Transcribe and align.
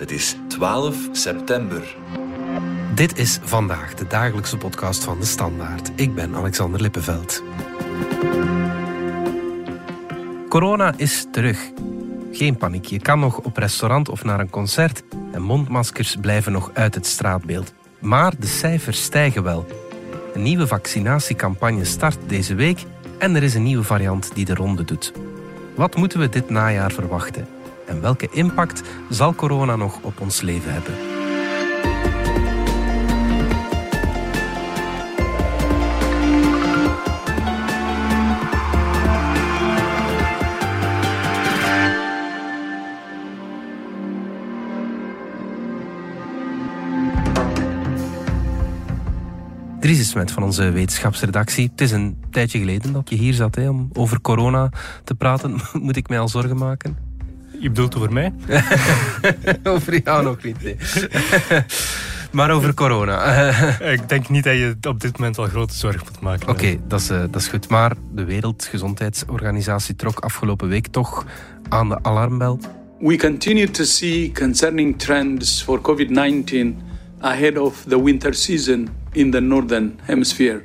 Het 0.00 0.10
is 0.10 0.36
12 0.48 0.96
september. 1.12 1.96
Dit 2.94 3.18
is 3.18 3.38
vandaag 3.42 3.94
de 3.94 4.06
dagelijkse 4.06 4.56
podcast 4.56 5.04
van 5.04 5.18
de 5.18 5.24
Standaard. 5.24 5.90
Ik 5.94 6.14
ben 6.14 6.34
Alexander 6.34 6.80
Lippenveld. 6.80 7.42
Corona 10.48 10.94
is 10.96 11.26
terug. 11.32 11.70
Geen 12.32 12.56
paniek, 12.56 12.84
je 12.84 12.98
kan 12.98 13.18
nog 13.18 13.38
op 13.38 13.56
restaurant 13.56 14.08
of 14.08 14.24
naar 14.24 14.40
een 14.40 14.50
concert 14.50 15.02
en 15.32 15.42
mondmaskers 15.42 16.16
blijven 16.20 16.52
nog 16.52 16.70
uit 16.72 16.94
het 16.94 17.06
straatbeeld. 17.06 17.72
Maar 17.98 18.32
de 18.38 18.46
cijfers 18.46 19.02
stijgen 19.02 19.42
wel. 19.42 19.66
Een 20.34 20.42
nieuwe 20.42 20.66
vaccinatiecampagne 20.66 21.84
start 21.84 22.18
deze 22.26 22.54
week 22.54 22.84
en 23.18 23.36
er 23.36 23.42
is 23.42 23.54
een 23.54 23.62
nieuwe 23.62 23.84
variant 23.84 24.34
die 24.34 24.44
de 24.44 24.54
ronde 24.54 24.84
doet. 24.84 25.12
Wat 25.74 25.96
moeten 25.96 26.18
we 26.18 26.28
dit 26.28 26.50
najaar 26.50 26.92
verwachten? 26.92 27.59
En 27.90 28.00
welke 28.00 28.28
impact 28.30 28.82
zal 29.08 29.34
corona 29.34 29.76
nog 29.76 29.98
op 30.02 30.20
ons 30.20 30.40
leven 30.40 30.72
hebben? 30.72 30.94
Dries 49.80 50.08
Smet 50.08 50.30
van 50.30 50.42
onze 50.42 50.70
wetenschapsredactie. 50.70 51.68
Het 51.70 51.80
is 51.80 51.90
een 51.90 52.16
tijdje 52.30 52.58
geleden 52.58 52.92
dat 52.92 53.08
je 53.10 53.16
hier 53.16 53.34
zat 53.34 53.54
hè, 53.54 53.68
om 53.68 53.90
over 53.92 54.20
corona 54.20 54.70
te 55.04 55.14
praten. 55.14 55.60
Moet 55.82 55.96
ik 55.96 56.08
mij 56.08 56.20
al 56.20 56.28
zorgen 56.28 56.56
maken? 56.56 57.09
Je 57.60 57.68
bedoelt 57.68 57.96
over 57.96 58.12
mij? 58.12 58.32
over 59.72 60.00
jou 60.04 60.24
nog 60.24 60.42
niet, 60.42 60.62
nee. 60.62 60.76
maar 62.32 62.50
over 62.50 62.74
corona. 62.74 63.24
ik 63.96 64.08
denk 64.08 64.28
niet 64.28 64.44
dat 64.44 64.54
je 64.54 64.76
op 64.88 65.00
dit 65.00 65.18
moment 65.18 65.38
al 65.38 65.46
grote 65.46 65.74
zorgen 65.74 66.00
moet 66.04 66.20
maken. 66.20 66.48
Oké, 66.48 66.76
dat, 66.88 67.00
is, 67.00 67.10
uh, 67.10 67.18
dat 67.18 67.40
is 67.40 67.48
goed. 67.48 67.68
Maar 67.68 67.92
de 68.14 68.24
Wereldgezondheidsorganisatie 68.24 69.96
trok 69.96 70.18
afgelopen 70.18 70.68
week 70.68 70.86
toch 70.86 71.26
aan 71.68 71.88
de 71.88 71.98
alarmbel. 72.02 72.58
We 72.98 73.16
continue 73.16 73.70
to 73.70 73.84
see 73.84 74.32
concerning 74.32 74.98
trends 74.98 75.62
for 75.62 75.80
COVID-19 75.80 76.76
ahead 77.18 77.58
of 77.58 77.84
the 77.88 78.02
winter 78.02 78.34
season 78.34 78.88
in 79.12 79.30
the 79.30 79.40
northern 79.40 79.98
hemisphere. 80.02 80.62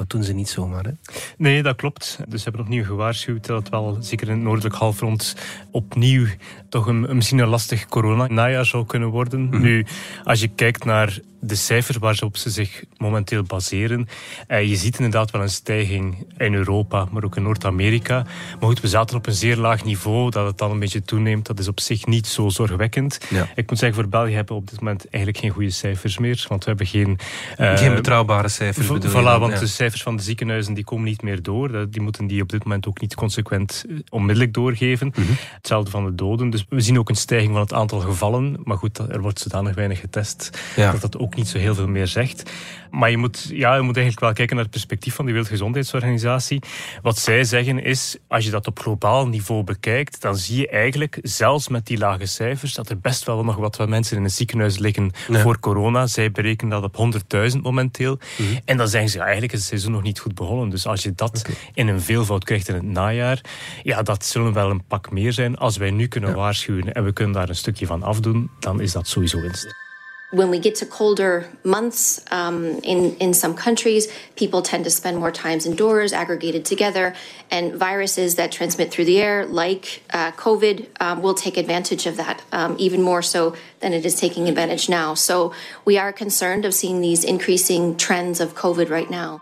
Dat 0.00 0.10
doen 0.10 0.22
ze 0.22 0.32
niet 0.32 0.48
zomaar, 0.48 0.84
hè? 0.84 0.90
Nee, 1.36 1.62
dat 1.62 1.76
klopt. 1.76 2.18
Dus 2.28 2.42
ze 2.42 2.48
hebben 2.48 2.66
opnieuw 2.66 2.84
gewaarschuwd 2.84 3.46
dat 3.46 3.58
het 3.58 3.68
wel, 3.68 3.96
zeker 4.00 4.28
in 4.28 4.32
het 4.34 4.42
noordelijk 4.42 4.74
halfrond, 4.74 5.36
opnieuw 5.70 6.26
toch 6.68 6.86
een, 6.86 7.16
misschien 7.16 7.38
een 7.38 7.48
lastig 7.48 7.86
corona-najaar 7.86 8.64
zou 8.64 8.86
kunnen 8.86 9.08
worden. 9.08 9.44
Mhm. 9.44 9.60
Nu, 9.60 9.86
als 10.24 10.40
je 10.40 10.48
kijkt 10.48 10.84
naar 10.84 11.18
de 11.40 11.54
cijfers 11.54 11.96
waarop 11.96 12.36
ze 12.36 12.50
zich 12.50 12.84
momenteel 12.96 13.42
baseren. 13.42 14.08
Eh, 14.46 14.68
je 14.68 14.76
ziet 14.76 14.96
inderdaad 14.96 15.30
wel 15.30 15.42
een 15.42 15.50
stijging 15.50 16.26
in 16.36 16.54
Europa, 16.54 17.06
maar 17.10 17.24
ook 17.24 17.36
in 17.36 17.42
Noord-Amerika. 17.42 18.22
Maar 18.60 18.68
goed, 18.68 18.80
we 18.80 18.88
zaten 18.88 19.16
op 19.16 19.26
een 19.26 19.32
zeer 19.32 19.56
laag 19.56 19.84
niveau. 19.84 20.30
Dat 20.30 20.46
het 20.46 20.58
dan 20.58 20.70
een 20.70 20.78
beetje 20.78 21.02
toeneemt, 21.02 21.46
dat 21.46 21.58
is 21.58 21.68
op 21.68 21.80
zich 21.80 22.06
niet 22.06 22.26
zo 22.26 22.48
zorgwekkend. 22.48 23.18
Ik 23.54 23.68
moet 23.68 23.78
zeggen, 23.78 24.00
voor 24.00 24.08
België 24.08 24.34
hebben 24.34 24.54
we 24.54 24.60
op 24.60 24.70
dit 24.70 24.80
moment 24.80 25.08
eigenlijk 25.10 25.44
geen 25.44 25.52
goede 25.52 25.70
cijfers 25.70 26.18
meer. 26.18 26.44
Want 26.48 26.62
we 26.64 26.68
hebben 26.68 26.86
geen... 26.86 27.18
Uh, 27.58 27.76
geen 27.76 27.94
betrouwbare 27.94 28.48
cijfers 28.48 28.86
bedoel 28.86 29.10
Voilà, 29.10 29.40
want 29.40 29.58
de 29.58 29.66
cijfers 29.66 30.02
van 30.02 30.16
de 30.16 30.22
ziekenhuizen 30.22 30.74
die 30.74 30.84
komen 30.84 31.04
niet 31.04 31.22
meer 31.22 31.42
door. 31.42 31.90
Die 31.90 32.00
moeten 32.00 32.26
die 32.26 32.42
op 32.42 32.48
dit 32.48 32.64
moment 32.64 32.86
ook 32.88 33.00
niet 33.00 33.14
consequent 33.14 33.84
eh, 33.88 33.96
onmiddellijk 34.08 34.54
doorgeven. 34.54 35.12
Mhm. 35.16 35.32
Hetzelfde 35.54 35.90
van 35.90 36.04
de 36.04 36.14
doden. 36.14 36.50
Dus 36.50 36.64
we 36.68 36.80
zien 36.80 36.98
ook 36.98 37.08
een 37.08 37.16
stijging 37.16 37.52
van 37.52 37.60
het 37.60 37.72
aantal 37.72 38.00
gevallen. 38.00 38.56
Maar 38.64 38.76
goed, 38.76 38.98
er 38.98 39.20
wordt 39.20 39.38
zodanig 39.38 39.74
weinig 39.74 40.00
getest 40.00 40.50
dat 40.76 41.00
dat 41.00 41.18
ook 41.18 41.29
niet 41.34 41.48
zo 41.48 41.58
heel 41.58 41.74
veel 41.74 41.88
meer 41.88 42.06
zegt. 42.06 42.50
Maar 42.90 43.10
je 43.10 43.16
moet, 43.16 43.48
ja, 43.52 43.74
je 43.74 43.80
moet 43.80 43.96
eigenlijk 43.96 44.24
wel 44.24 44.32
kijken 44.32 44.54
naar 44.54 44.64
het 44.64 44.72
perspectief 44.72 45.14
van 45.14 45.24
de 45.24 45.30
Wereldgezondheidsorganisatie. 45.30 46.62
Wat 47.02 47.18
zij 47.18 47.44
zeggen 47.44 47.82
is, 47.82 48.16
als 48.28 48.44
je 48.44 48.50
dat 48.50 48.66
op 48.66 48.78
globaal 48.78 49.28
niveau 49.28 49.64
bekijkt, 49.64 50.20
dan 50.20 50.36
zie 50.36 50.60
je 50.60 50.68
eigenlijk, 50.68 51.18
zelfs 51.22 51.68
met 51.68 51.86
die 51.86 51.98
lage 51.98 52.26
cijfers, 52.26 52.74
dat 52.74 52.88
er 52.88 52.98
best 52.98 53.24
wel 53.24 53.44
nog 53.44 53.56
wat 53.56 53.88
mensen 53.88 54.16
in 54.16 54.22
het 54.22 54.32
ziekenhuis 54.32 54.78
liggen 54.78 55.10
voor 55.28 55.58
corona. 55.58 56.06
Zij 56.06 56.30
berekenen 56.30 56.80
dat 56.80 56.96
op 56.96 57.14
100.000 57.54 57.60
momenteel. 57.62 58.18
Mhm. 58.38 58.58
En 58.64 58.76
dan 58.76 58.88
zeggen 58.88 59.10
ze, 59.10 59.16
ja, 59.16 59.22
eigenlijk 59.22 59.52
is 59.52 59.58
het 59.58 59.68
seizoen 59.68 59.92
nog 59.92 60.02
niet 60.02 60.18
goed 60.18 60.34
begonnen. 60.34 60.68
Dus 60.68 60.86
als 60.86 61.02
je 61.02 61.12
dat 61.14 61.48
in 61.74 61.88
een 61.88 62.00
veelvoud 62.00 62.44
krijgt 62.44 62.68
in 62.68 62.74
het 62.74 62.82
najaar, 62.82 63.40
ja, 63.82 64.02
dat 64.02 64.24
zullen 64.24 64.52
wel 64.52 64.70
een 64.70 64.84
pak 64.86 65.10
meer 65.10 65.32
zijn. 65.32 65.56
Als 65.56 65.76
wij 65.76 65.90
nu 65.90 66.06
kunnen 66.06 66.34
waarschuwen 66.34 66.92
en 66.92 67.04
we 67.04 67.12
kunnen 67.12 67.34
daar 67.34 67.48
een 67.48 67.56
stukje 67.56 67.86
van 67.86 68.02
afdoen, 68.02 68.50
dan 68.58 68.80
is 68.80 68.92
dat 68.92 69.08
sowieso 69.08 69.40
winst. 69.40 69.89
When 70.30 70.48
we 70.48 70.58
get 70.58 70.76
to 70.76 70.86
colder 70.86 71.48
months 71.64 72.24
um, 72.30 72.78
in, 72.84 73.16
in 73.16 73.34
some 73.34 73.54
countries, 73.54 74.06
people 74.36 74.62
tend 74.62 74.84
to 74.84 74.90
spend 74.90 75.18
more 75.18 75.32
times 75.32 75.66
indoors, 75.66 76.12
aggregated 76.12 76.64
together, 76.64 77.14
and 77.50 77.74
viruses 77.74 78.36
that 78.36 78.52
transmit 78.52 78.90
through 78.92 79.06
the 79.06 79.20
air, 79.20 79.44
like 79.44 80.02
uh, 80.10 80.30
COVID, 80.32 80.86
um, 81.00 81.22
will 81.22 81.34
take 81.34 81.56
advantage 81.56 82.06
of 82.06 82.16
that 82.16 82.42
um, 82.52 82.76
even 82.78 83.02
more 83.02 83.22
so 83.22 83.56
than 83.80 83.92
it 83.92 84.06
is 84.06 84.14
taking 84.14 84.48
advantage 84.48 84.88
now. 84.88 85.14
So 85.14 85.52
we 85.84 85.98
are 85.98 86.12
concerned 86.12 86.64
of 86.64 86.74
seeing 86.74 87.00
these 87.00 87.24
increasing 87.24 87.96
trends 87.96 88.40
of 88.40 88.54
COVID 88.54 88.88
right 88.88 89.10
now. 89.10 89.40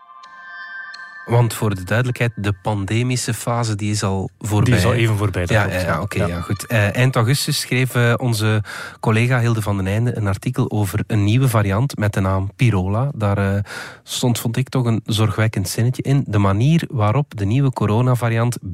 Want 1.28 1.54
voor 1.54 1.74
de 1.74 1.84
duidelijkheid, 1.84 2.32
de 2.36 2.52
pandemische 2.52 3.34
fase 3.34 3.74
die 3.74 3.90
is 3.90 4.02
al 4.02 4.30
voorbij. 4.38 4.64
Die 4.64 4.74
is 4.74 4.84
al 4.84 4.94
even 4.94 5.16
voorbij. 5.16 5.44
Ja, 5.46 5.66
ja, 5.66 5.80
ja 5.80 6.00
oké, 6.00 6.24
ja. 6.24 6.40
goed. 6.40 6.64
Uh, 6.68 6.94
eind 6.96 7.16
augustus 7.16 7.60
schreef 7.60 7.94
uh, 7.94 8.14
onze 8.16 8.62
collega 9.00 9.40
Hilde 9.40 9.62
van 9.62 9.76
den 9.76 9.86
Einde 9.86 10.16
een 10.16 10.26
artikel 10.26 10.70
over 10.70 11.04
een 11.06 11.24
nieuwe 11.24 11.48
variant 11.48 11.98
met 11.98 12.12
de 12.12 12.20
naam 12.20 12.50
Pirola. 12.56 13.10
Daar 13.14 13.38
uh, 13.54 13.60
stond, 14.02 14.38
vond 14.38 14.56
ik, 14.56 14.68
toch 14.68 14.84
een 14.84 15.00
zorgwekkend 15.04 15.68
zinnetje 15.68 16.02
in. 16.02 16.24
De 16.26 16.38
manier 16.38 16.84
waarop 16.90 17.36
de 17.36 17.44
nieuwe 17.44 17.72
coronavariant 17.72 18.58
BA286 18.66 18.70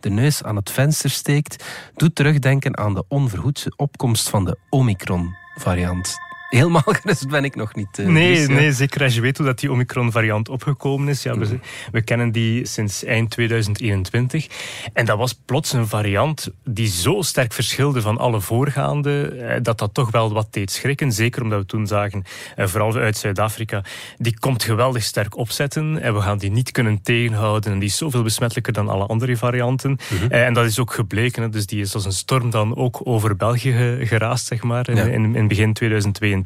de 0.00 0.10
neus 0.10 0.42
aan 0.42 0.56
het 0.56 0.70
venster 0.70 1.10
steekt, 1.10 1.64
doet 1.96 2.14
terugdenken 2.14 2.78
aan 2.78 2.94
de 2.94 3.04
onverhoedse 3.08 3.72
opkomst 3.76 4.28
van 4.28 4.44
de 4.44 4.56
Omicron-variant. 4.70 6.31
Helemaal 6.52 6.82
gerust 7.00 7.28
ben 7.28 7.44
ik 7.44 7.54
nog 7.54 7.74
niet. 7.74 7.98
Uh, 7.98 8.06
nee, 8.06 8.46
nee, 8.46 8.72
zeker 8.72 9.02
als 9.02 9.14
je 9.14 9.20
weet 9.20 9.36
hoe 9.36 9.46
dat 9.46 9.58
die 9.58 9.72
Omicron-variant 9.72 10.48
opgekomen 10.48 11.08
is. 11.08 11.22
Ja, 11.22 11.38
we, 11.38 11.44
mm. 11.44 11.60
we, 11.92 12.02
kennen 12.02 12.32
die 12.32 12.66
sinds 12.66 13.04
eind 13.04 13.30
2021. 13.30 14.46
En 14.92 15.04
dat 15.04 15.18
was 15.18 15.34
plots 15.44 15.72
een 15.72 15.86
variant 15.86 16.50
die 16.64 16.88
zo 16.88 17.22
sterk 17.22 17.52
verschilde 17.52 18.00
van 18.00 18.18
alle 18.18 18.40
voorgaande, 18.40 19.26
eh, 19.28 19.62
dat 19.62 19.78
dat 19.78 19.94
toch 19.94 20.10
wel 20.10 20.32
wat 20.32 20.48
deed 20.50 20.70
schrikken. 20.70 21.12
Zeker 21.12 21.42
omdat 21.42 21.58
we 21.58 21.66
toen 21.66 21.86
zagen, 21.86 22.24
eh, 22.56 22.66
vooral 22.66 22.96
uit 22.96 23.16
Zuid-Afrika, 23.16 23.84
die 24.18 24.38
komt 24.38 24.62
geweldig 24.62 25.02
sterk 25.02 25.36
opzetten 25.36 26.02
en 26.02 26.14
we 26.14 26.20
gaan 26.20 26.38
die 26.38 26.50
niet 26.50 26.70
kunnen 26.70 27.02
tegenhouden. 27.02 27.72
En 27.72 27.78
die 27.78 27.88
is 27.88 27.96
zoveel 27.96 28.22
besmettelijker 28.22 28.72
dan 28.72 28.88
alle 28.88 29.06
andere 29.06 29.36
varianten. 29.36 29.98
Mhm. 30.20 30.32
En 30.32 30.54
dat 30.54 30.64
is 30.64 30.78
ook 30.78 30.92
gebleken. 30.92 31.50
Dus 31.50 31.66
die 31.66 31.80
is 31.80 31.94
als 31.94 32.04
een 32.04 32.12
storm 32.12 32.50
dan 32.50 32.76
ook 32.76 33.00
over 33.04 33.36
België 33.36 33.98
geraast, 34.00 34.46
zeg 34.46 34.62
maar, 34.62 34.88
in, 34.88 35.36
in 35.36 35.48
begin 35.48 35.72
2022. 35.72 36.40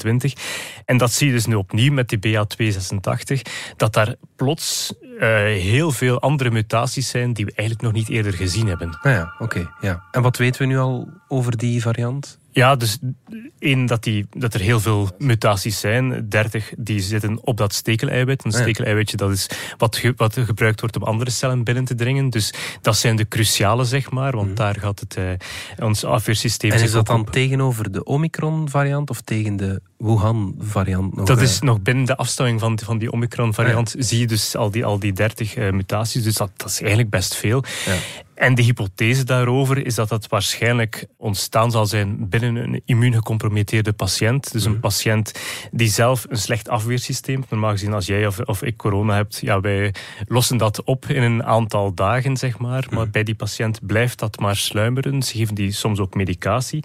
En 0.85 0.97
dat 0.97 1.13
zie 1.13 1.27
je 1.27 1.33
dus 1.33 1.47
nu 1.47 1.55
opnieuw 1.55 1.93
met 1.93 2.09
die 2.09 2.19
BA286, 2.19 3.41
dat 3.77 3.93
daar 3.93 4.15
plots 4.37 4.95
uh, 5.01 5.21
heel 5.45 5.91
veel 5.91 6.21
andere 6.21 6.51
mutaties 6.51 7.09
zijn 7.09 7.33
die 7.33 7.45
we 7.45 7.53
eigenlijk 7.55 7.89
nog 7.89 7.97
niet 7.97 8.09
eerder 8.09 8.33
gezien 8.33 8.67
hebben. 8.67 8.99
Ah 9.03 9.13
ja, 9.13 9.35
oké. 9.39 9.71
ja. 9.81 10.05
En 10.11 10.23
wat 10.23 10.37
weten 10.37 10.61
we 10.61 10.67
nu 10.67 10.79
al 10.79 11.09
over 11.29 11.57
die 11.57 11.83
variant? 11.83 12.39
Ja, 12.57 12.77
dus 12.77 12.99
één, 13.59 13.87
dat, 13.87 14.03
die, 14.03 14.27
dat 14.31 14.55
er 14.55 14.61
heel 14.61 14.81
veel 14.81 15.11
mutaties 15.19 15.81
zijn. 15.81 16.29
30 16.29 16.73
die 16.79 17.01
zitten 17.01 17.39
op 17.43 17.57
dat 17.57 17.75
stekeleiwit. 17.75 18.45
Een 18.45 18.53
stekeleiwitje 18.53 19.17
dat 19.17 19.31
is 19.31 19.47
wat, 19.77 20.01
wat 20.17 20.39
gebruikt 20.39 20.81
wordt 20.81 20.97
om 20.97 21.03
andere 21.03 21.31
cellen 21.31 21.65
binnen 21.65 21.85
te 21.85 21.95
dringen. 21.95 22.31
Dus 22.31 22.55
dat 22.81 22.97
zijn 22.97 23.17
de 23.17 23.29
cruciale, 23.29 23.85
zeg 23.85 24.11
maar. 24.11 24.33
Want 24.33 24.47
mhm. 24.47 24.57
daar 24.57 24.77
gaat 24.81 25.01
het, 25.01 25.17
uh, 25.19 25.31
ons 25.79 26.05
afweersysteem... 26.05 26.71
En 26.71 26.83
is 26.83 26.91
dat 26.91 27.07
dan 27.07 27.25
tegenover 27.25 27.93
de 27.93 28.05
Omicron-variant 28.05 29.11
of 29.11 29.21
tegen 29.21 29.57
de 29.57 29.81
Wuhan-variant? 29.99 31.27
Dat 31.27 31.41
is 31.41 31.61
nog 31.61 31.83
binnen 31.83 32.05
de 32.05 32.17
afstamming 32.17 32.61
van, 32.61 32.79
van 32.85 32.99
die 32.99 33.13
Omicron-variant. 33.13 33.95
Zie 33.99 34.19
je 34.19 34.27
dus 34.27 34.57
al 34.57 34.71
die, 34.71 34.85
al 34.85 34.99
die 34.99 35.13
30 35.13 35.57
uh, 35.57 35.71
mutaties. 35.71 36.23
Dus 36.23 36.35
dat, 36.35 36.51
dat 36.57 36.69
is 36.69 36.81
eigenlijk 36.81 37.11
best 37.11 37.35
veel. 37.35 37.65
Ja. 37.87 37.95
En 38.37 38.55
de 38.55 38.63
hypothese 38.63 39.25
daarover 39.25 39.87
is 39.87 39.95
dat 39.95 40.09
dat 40.09 40.29
waarschijnlijk 40.29 41.07
ontstaan 41.17 41.71
zal 41.71 41.87
zijn 41.87 42.29
binnen 42.29 42.57
een 42.57 42.83
immuungecompromitteerde 42.85 43.93
patiënt. 43.93 44.53
Dus 44.53 44.65
een 44.65 44.71
mhm. 44.71 44.81
patiënt 44.81 45.33
die 45.71 45.89
zelf 45.89 46.27
een 46.29 46.37
slecht 46.37 46.69
afweersysteem 46.69 47.45
Normaal 47.49 47.71
gezien 47.71 47.93
als 47.93 48.07
jij 48.07 48.27
of, 48.27 48.41
of 48.41 48.63
ik 48.63 48.77
corona 48.77 49.15
hebt, 49.15 49.39
ja, 49.41 49.61
wij 49.61 49.95
lossen 50.27 50.57
dat 50.57 50.85
op 50.85 51.07
in 51.07 51.23
een 51.23 51.45
aantal 51.45 51.95
dagen, 51.95 52.37
zeg 52.37 52.59
maar. 52.59 52.87
Maar 52.91 53.03
mhm. 53.03 53.11
bij 53.11 53.23
die 53.23 53.35
patiënt 53.35 53.87
blijft 53.87 54.19
dat 54.19 54.39
maar 54.39 54.57
sluimeren. 54.57 55.23
Ze 55.23 55.37
geven 55.37 55.55
die 55.55 55.73
soms 55.73 55.99
ook 55.99 56.15
medicatie. 56.15 56.85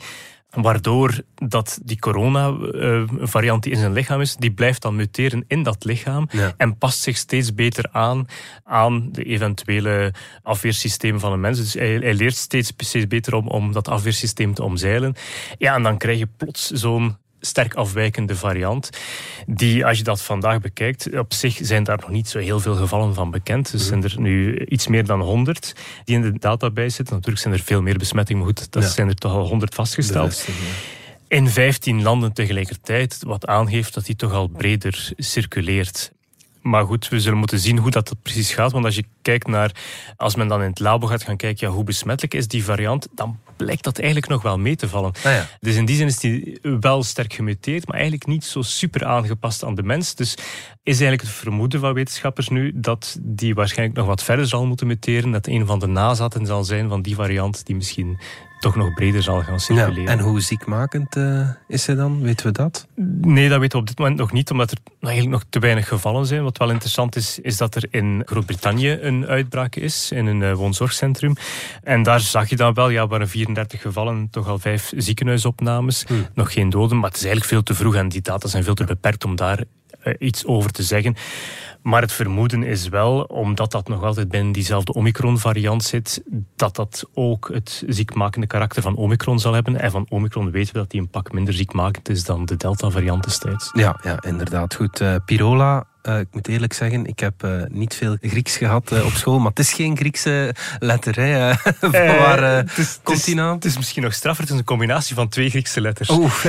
Waardoor 0.51 1.21
dat 1.35 1.79
die 1.83 1.99
corona-variant 1.99 3.63
die 3.63 3.71
in 3.71 3.77
zijn 3.77 3.93
lichaam 3.93 4.21
is, 4.21 4.35
die 4.35 4.51
blijft 4.51 4.81
dan 4.81 4.95
muteren 4.95 5.43
in 5.47 5.63
dat 5.63 5.83
lichaam 5.83 6.29
en 6.57 6.77
past 6.77 6.99
zich 6.99 7.17
steeds 7.17 7.53
beter 7.53 7.85
aan 7.91 8.25
aan 8.63 9.11
de 9.11 9.23
eventuele 9.23 10.13
afweersystemen 10.43 11.19
van 11.19 11.31
een 11.31 11.39
mens. 11.39 11.57
Dus 11.57 11.73
hij, 11.73 11.95
hij 11.95 12.13
leert 12.13 12.35
steeds, 12.35 12.73
steeds 12.77 13.07
beter 13.07 13.33
om, 13.33 13.47
om 13.47 13.71
dat 13.71 13.87
afweersysteem 13.87 14.53
te 14.53 14.63
omzeilen. 14.63 15.15
Ja, 15.57 15.75
en 15.75 15.83
dan 15.83 15.97
krijg 15.97 16.19
je 16.19 16.27
plots 16.37 16.69
zo'n 16.69 17.17
sterk 17.41 17.73
afwijkende 17.73 18.35
variant. 18.35 18.89
Die, 19.47 19.85
als 19.85 19.97
je 19.97 20.03
dat 20.03 20.21
vandaag 20.21 20.59
bekijkt, 20.59 21.17
op 21.17 21.33
zich 21.33 21.59
zijn 21.61 21.83
daar 21.83 21.97
nog 22.01 22.09
niet 22.09 22.29
zo 22.29 22.39
heel 22.39 22.59
veel 22.59 22.75
gevallen 22.75 23.13
van 23.13 23.31
bekend. 23.31 23.73
Er 23.73 23.79
zijn 23.79 24.03
er 24.03 24.15
nu 24.17 24.65
iets 24.65 24.87
meer 24.87 25.05
dan 25.05 25.21
100 25.21 25.75
die 26.03 26.15
in 26.15 26.21
de 26.21 26.39
database 26.39 26.89
zitten. 26.89 27.15
Natuurlijk 27.15 27.41
zijn 27.41 27.53
er 27.53 27.59
veel 27.59 27.81
meer 27.81 27.97
besmettingen, 27.97 28.43
maar 28.43 28.51
goed, 28.55 28.71
dat 28.71 28.83
zijn 28.83 29.07
er 29.07 29.15
toch 29.15 29.31
al 29.31 29.47
100 29.47 29.75
vastgesteld. 29.75 30.47
In 31.27 31.49
15 31.49 32.01
landen 32.01 32.33
tegelijkertijd, 32.33 33.17
wat 33.23 33.47
aangeeft 33.47 33.93
dat 33.93 34.05
die 34.05 34.15
toch 34.15 34.31
al 34.33 34.47
breder 34.47 35.11
circuleert. 35.17 36.11
Maar 36.61 36.85
goed, 36.85 37.09
we 37.09 37.19
zullen 37.19 37.37
moeten 37.37 37.59
zien 37.59 37.77
hoe 37.77 37.91
dat 37.91 38.15
precies 38.21 38.53
gaat. 38.53 38.71
Want 38.71 38.85
als 38.85 38.95
je 38.95 39.05
kijkt 39.21 39.47
naar, 39.47 39.71
als 40.15 40.35
men 40.35 40.47
dan 40.47 40.61
in 40.61 40.69
het 40.69 40.79
labo 40.79 41.07
gaat 41.07 41.23
gaan 41.23 41.37
kijken, 41.37 41.67
ja, 41.67 41.73
hoe 41.73 41.83
besmettelijk 41.83 42.33
is 42.33 42.47
die 42.47 42.63
variant, 42.63 43.07
dan 43.15 43.39
blijkt 43.57 43.83
dat 43.83 43.97
eigenlijk 43.97 44.27
nog 44.27 44.41
wel 44.41 44.57
mee 44.57 44.75
te 44.75 44.89
vallen. 44.89 45.11
Ah 45.23 45.31
ja. 45.31 45.47
Dus 45.59 45.75
in 45.75 45.85
die 45.85 45.95
zin 45.95 46.07
is 46.07 46.19
die 46.19 46.59
wel 46.79 47.03
sterk 47.03 47.33
gemuteerd, 47.33 47.87
maar 47.87 47.95
eigenlijk 47.95 48.27
niet 48.27 48.45
zo 48.45 48.61
super 48.61 49.05
aangepast 49.05 49.63
aan 49.63 49.75
de 49.75 49.83
mens. 49.83 50.15
Dus 50.15 50.35
is 50.83 50.99
eigenlijk 50.99 51.21
het 51.21 51.31
vermoeden 51.31 51.79
van 51.79 51.93
wetenschappers 51.93 52.49
nu 52.49 52.71
dat 52.75 53.17
die 53.21 53.53
waarschijnlijk 53.53 53.97
nog 53.97 54.07
wat 54.07 54.23
verder 54.23 54.47
zal 54.47 54.65
moeten 54.65 54.87
muteren. 54.87 55.31
Dat 55.31 55.47
een 55.47 55.65
van 55.65 55.79
de 55.79 55.87
nazaten 55.87 56.45
zal 56.45 56.63
zijn 56.63 56.89
van 56.89 57.01
die 57.01 57.15
variant 57.15 57.65
die 57.65 57.75
misschien 57.75 58.19
toch 58.59 58.75
nog 58.75 58.93
breder 58.93 59.23
zal 59.23 59.41
gaan 59.41 59.59
circuleren. 59.59 60.03
Ja, 60.03 60.09
en 60.09 60.19
hoe 60.19 60.41
ziekmakend 60.41 61.15
uh, 61.15 61.49
is 61.67 61.85
hij 61.85 61.95
dan? 61.95 62.21
Weten 62.21 62.45
we 62.45 62.51
dat? 62.51 62.87
Nee, 63.21 63.49
dat 63.49 63.59
weten 63.59 63.77
we 63.77 63.83
op 63.83 63.87
dit 63.87 63.97
moment 63.97 64.17
nog 64.17 64.31
niet, 64.31 64.51
omdat 64.51 64.71
er 64.71 64.77
eigenlijk 64.99 65.33
nog 65.33 65.43
te 65.49 65.59
weinig 65.59 65.87
gevallen 65.87 66.25
zijn. 66.25 66.43
Wat 66.43 66.57
wel 66.57 66.69
interessant 66.69 67.15
is, 67.15 67.39
is 67.39 67.57
dat 67.57 67.75
er 67.75 67.83
in 67.89 68.21
Groot-Brittannië 68.25 68.91
een 69.13 69.27
uitbraak 69.27 69.75
is, 69.75 70.11
in 70.11 70.25
een 70.25 70.41
uh, 70.41 70.53
woonzorgcentrum. 70.53 71.35
En 71.83 72.03
daar 72.03 72.19
zag 72.19 72.49
je 72.49 72.55
dan 72.55 72.73
wel, 72.73 72.89
ja, 72.89 73.07
waren 73.07 73.29
34 73.29 73.81
gevallen, 73.81 74.27
toch 74.31 74.47
al 74.47 74.59
vijf 74.59 74.91
ziekenhuisopnames. 74.95 76.03
Hmm. 76.07 76.27
Nog 76.33 76.53
geen 76.53 76.69
doden, 76.69 76.99
maar 76.99 77.09
het 77.09 77.17
is 77.17 77.25
eigenlijk 77.25 77.53
veel 77.53 77.63
te 77.63 77.73
vroeg 77.73 77.95
en 77.95 78.09
die 78.09 78.21
data 78.21 78.47
zijn 78.47 78.63
veel 78.63 78.73
te 78.73 78.83
beperkt 78.83 79.25
om 79.25 79.35
daar 79.35 79.63
uh, 80.03 80.13
iets 80.19 80.45
over 80.45 80.71
te 80.71 80.83
zeggen. 80.83 81.15
Maar 81.81 82.01
het 82.01 82.11
vermoeden 82.11 82.63
is 82.63 82.87
wel, 82.87 83.21
omdat 83.21 83.71
dat 83.71 83.87
nog 83.87 84.03
altijd 84.03 84.29
binnen 84.29 84.51
diezelfde 84.51 84.93
Omicron-variant 84.93 85.83
zit, 85.83 86.23
dat 86.55 86.75
dat 86.75 87.09
ook 87.13 87.49
het 87.53 87.83
ziekmakende 87.87 88.47
karakter 88.47 88.81
van 88.81 88.95
Omicron 88.95 89.39
zal 89.39 89.53
hebben. 89.53 89.79
En 89.79 89.91
van 89.91 90.05
Omicron 90.09 90.51
weten 90.51 90.73
we 90.73 90.79
dat 90.79 90.91
die 90.91 91.01
een 91.01 91.09
pak 91.09 91.31
minder 91.31 91.53
ziekmakend 91.53 92.09
is 92.09 92.23
dan 92.23 92.45
de 92.45 92.55
Delta-variant 92.55 93.23
destijds. 93.23 93.69
Ja, 93.73 93.99
ja, 94.03 94.23
inderdaad. 94.23 94.75
Goed. 94.75 95.01
Uh, 95.01 95.15
Pirola, 95.25 95.87
uh, 96.03 96.19
ik 96.19 96.27
moet 96.31 96.47
eerlijk 96.47 96.73
zeggen, 96.73 97.05
ik 97.05 97.19
heb 97.19 97.43
uh, 97.45 97.51
niet 97.69 97.95
veel 97.95 98.17
Grieks 98.21 98.57
gehad 98.57 98.91
uh, 98.91 99.05
op 99.05 99.11
school, 99.11 99.39
maar 99.39 99.49
het 99.49 99.59
is 99.59 99.73
geen 99.73 99.97
Griekse 99.97 100.55
letter. 100.79 101.15
Hè. 101.15 101.53
waar 102.17 102.65
komt 103.03 103.25
die 103.25 103.35
naam? 103.35 103.55
Het 103.55 103.65
is 103.65 103.77
misschien 103.77 104.03
nog 104.03 104.13
straffer, 104.13 104.43
het 104.43 104.53
is 104.53 104.59
een 104.59 104.65
combinatie 104.65 105.15
van 105.15 105.29
twee 105.29 105.49
Griekse 105.49 105.81
letters. 105.81 106.09
Oeh. 106.09 106.33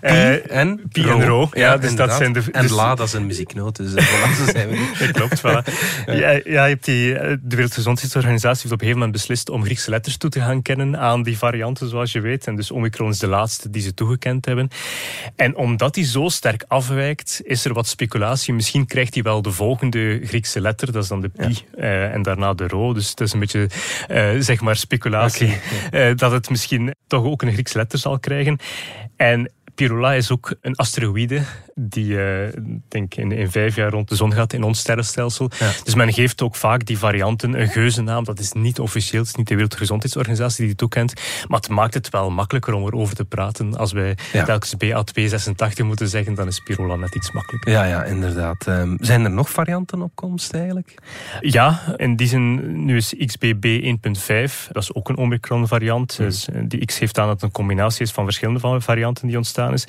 Pi 0.00 0.42
en 0.48 0.82
Pi 0.92 1.08
en 1.08 1.24
Ro. 1.24 1.48
Ja, 1.52 1.76
dus 1.76 1.94
dat 1.94 2.12
zijn 2.12 2.32
de, 2.32 2.42
en 2.52 2.62
dus, 2.62 2.70
La, 2.70 2.94
dat 2.94 3.06
is 3.06 3.12
een 3.12 3.26
muzieknoot. 3.26 3.76
Dus 3.76 3.90
voilà, 3.90 4.52
zijn 4.52 4.68
we 4.68 4.76
ja, 4.98 5.10
klopt, 5.18 5.38
voilà. 5.38 5.74
ja. 6.06 6.12
Ja, 6.12 6.30
ja, 6.30 6.64
je 6.64 6.74
hebt 6.74 6.84
die, 6.84 7.12
de 7.14 7.38
Wereldgezondheidsorganisatie 7.48 8.62
heeft 8.62 8.64
op 8.64 8.70
een 8.72 8.78
gegeven 8.78 8.98
moment 8.98 9.12
beslist 9.12 9.50
om 9.50 9.64
Griekse 9.64 9.90
letters 9.90 10.16
toe 10.16 10.30
te 10.30 10.40
gaan 10.40 10.62
kennen 10.62 10.98
aan 10.98 11.22
die 11.22 11.38
varianten, 11.38 11.88
zoals 11.88 12.12
je 12.12 12.20
weet. 12.20 12.46
En 12.46 12.56
dus 12.56 12.70
Omicron 12.70 13.10
is 13.10 13.18
de 13.18 13.26
laatste 13.26 13.70
die 13.70 13.82
ze 13.82 13.94
toegekend 13.94 14.44
hebben. 14.44 14.68
En 15.36 15.56
omdat 15.56 15.94
die 15.94 16.04
zo 16.04 16.28
sterk 16.28 16.64
afwijkt, 16.68 17.40
is 17.44 17.64
er 17.64 17.72
wat 17.72 17.86
speculatie 17.86 18.54
misschien 18.58 18.86
krijgt 18.86 19.14
hij 19.14 19.22
wel 19.22 19.42
de 19.42 19.52
volgende 19.52 20.20
Griekse 20.24 20.60
letter, 20.60 20.92
dat 20.92 21.02
is 21.02 21.08
dan 21.08 21.20
de 21.20 21.28
pi, 21.28 21.64
ja. 21.76 21.82
uh, 21.82 22.14
en 22.14 22.22
daarna 22.22 22.54
de 22.54 22.66
rho. 22.66 22.92
Dus 22.92 23.10
het 23.10 23.20
is 23.20 23.32
een 23.32 23.38
beetje, 23.38 23.68
uh, 24.10 24.30
zeg 24.38 24.60
maar, 24.60 24.76
speculatie 24.76 25.52
okay. 25.86 26.10
uh, 26.10 26.16
dat 26.16 26.32
het 26.32 26.50
misschien 26.50 26.94
toch 27.06 27.24
ook 27.24 27.42
een 27.42 27.52
Griekse 27.52 27.78
letter 27.78 27.98
zal 27.98 28.18
krijgen. 28.18 28.58
En 29.16 29.52
Pirula 29.74 30.14
is 30.14 30.30
ook 30.30 30.54
een 30.60 30.76
asteroïde 30.76 31.42
die 31.78 32.06
uh, 32.06 32.48
denk 32.88 33.14
in, 33.14 33.32
in 33.32 33.50
vijf 33.50 33.76
jaar 33.76 33.90
rond 33.90 34.08
de 34.08 34.14
zon 34.14 34.32
gaat 34.32 34.52
in 34.52 34.62
ons 34.62 34.78
sterrenstelsel. 34.78 35.50
Ja. 35.58 35.70
Dus 35.84 35.94
men 35.94 36.12
geeft 36.12 36.42
ook 36.42 36.56
vaak 36.56 36.86
die 36.86 36.98
varianten 36.98 37.60
een 37.60 37.68
geuzennaam. 37.68 38.24
Dat 38.24 38.38
is 38.38 38.52
niet 38.52 38.78
officieel, 38.78 39.20
het 39.20 39.30
is 39.30 39.36
niet 39.36 39.48
de 39.48 39.54
Wereldgezondheidsorganisatie 39.54 40.56
die 40.56 40.66
die 40.66 40.76
toekent. 40.76 41.12
Maar 41.48 41.60
het 41.60 41.68
maakt 41.68 41.94
het 41.94 42.08
wel 42.08 42.30
makkelijker 42.30 42.74
om 42.74 42.86
erover 42.86 43.14
te 43.14 43.24
praten. 43.24 43.76
Als 43.76 43.92
wij 43.92 44.16
ja. 44.32 44.44
telkens 44.44 44.74
BA286 44.84 45.84
moeten 45.84 46.08
zeggen, 46.08 46.34
dan 46.34 46.46
is 46.46 46.60
Pirula 46.60 46.96
net 46.96 47.14
iets 47.14 47.32
makkelijker. 47.32 47.72
Ja, 47.72 47.84
ja 47.84 48.04
inderdaad. 48.04 48.66
Um, 48.66 48.96
zijn 49.00 49.24
er 49.24 49.30
nog 49.30 49.50
varianten 49.50 50.02
op 50.02 50.10
komst 50.14 50.52
eigenlijk? 50.52 50.94
Ja, 51.40 51.94
in 51.96 52.16
die 52.16 52.26
zin, 52.26 52.84
nu 52.84 52.96
is 52.96 53.14
XBB 53.26 53.96
1.5, 54.48 54.72
dat 54.72 54.82
is 54.82 54.94
ook 54.94 55.08
een 55.08 55.16
Omicron 55.16 55.68
variant. 55.68 56.16
Hmm. 56.16 56.26
Dus 56.26 56.48
die 56.62 56.84
X 56.84 56.98
geeft 56.98 57.18
aan 57.18 57.26
dat 57.26 57.34
het 57.34 57.42
een 57.42 57.50
combinatie 57.50 58.02
is 58.02 58.12
van 58.12 58.24
verschillende 58.24 58.80
varianten 58.80 59.26
die 59.26 59.36
ontstaan 59.36 59.72
is. 59.72 59.86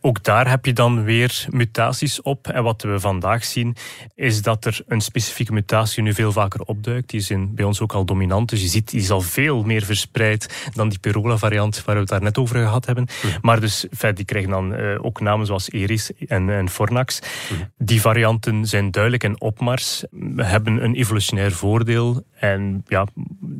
Ook 0.00 0.22
daar 0.22 0.50
heb 0.50 0.64
je 0.64 0.72
dan 0.72 1.04
weer 1.04 1.30
mutaties 1.50 2.22
op. 2.22 2.48
En 2.48 2.62
wat 2.62 2.82
we 2.82 3.00
vandaag 3.00 3.44
zien, 3.44 3.76
is 4.14 4.42
dat 4.42 4.64
er 4.64 4.80
een 4.86 5.00
specifieke 5.00 5.52
mutatie 5.52 6.02
nu 6.02 6.14
veel 6.14 6.32
vaker 6.32 6.60
opduikt. 6.60 7.10
Die 7.10 7.20
is 7.20 7.30
in, 7.30 7.54
bij 7.54 7.64
ons 7.64 7.80
ook 7.80 7.92
al 7.92 8.04
dominant. 8.04 8.48
Dus 8.48 8.60
je 8.60 8.68
ziet, 8.68 8.90
die 8.90 9.00
is 9.00 9.10
al 9.10 9.20
veel 9.20 9.62
meer 9.62 9.82
verspreid 9.82 10.70
dan 10.74 10.88
die 10.88 10.98
Perola-variant 10.98 11.84
waar 11.84 11.94
we 11.94 12.00
het 12.00 12.10
daar 12.10 12.22
net 12.22 12.38
over 12.38 12.56
gehad 12.56 12.86
hebben. 12.86 13.06
Mm. 13.22 13.30
Maar 13.42 13.60
dus, 13.60 13.86
feit, 13.96 14.16
die 14.16 14.24
krijgen 14.24 14.50
dan 14.50 14.74
uh, 14.74 15.04
ook 15.04 15.20
namen 15.20 15.46
zoals 15.46 15.70
Eris 15.70 16.10
en, 16.26 16.50
en 16.50 16.68
Fornax. 16.68 17.20
Mm. 17.50 17.70
Die 17.78 18.00
varianten 18.00 18.66
zijn 18.66 18.90
duidelijk 18.90 19.24
en 19.24 19.40
opmars, 19.40 20.04
hebben 20.36 20.84
een 20.84 20.94
evolutionair 20.94 21.52
voordeel. 21.52 22.24
En 22.34 22.84
ja, 22.86 23.06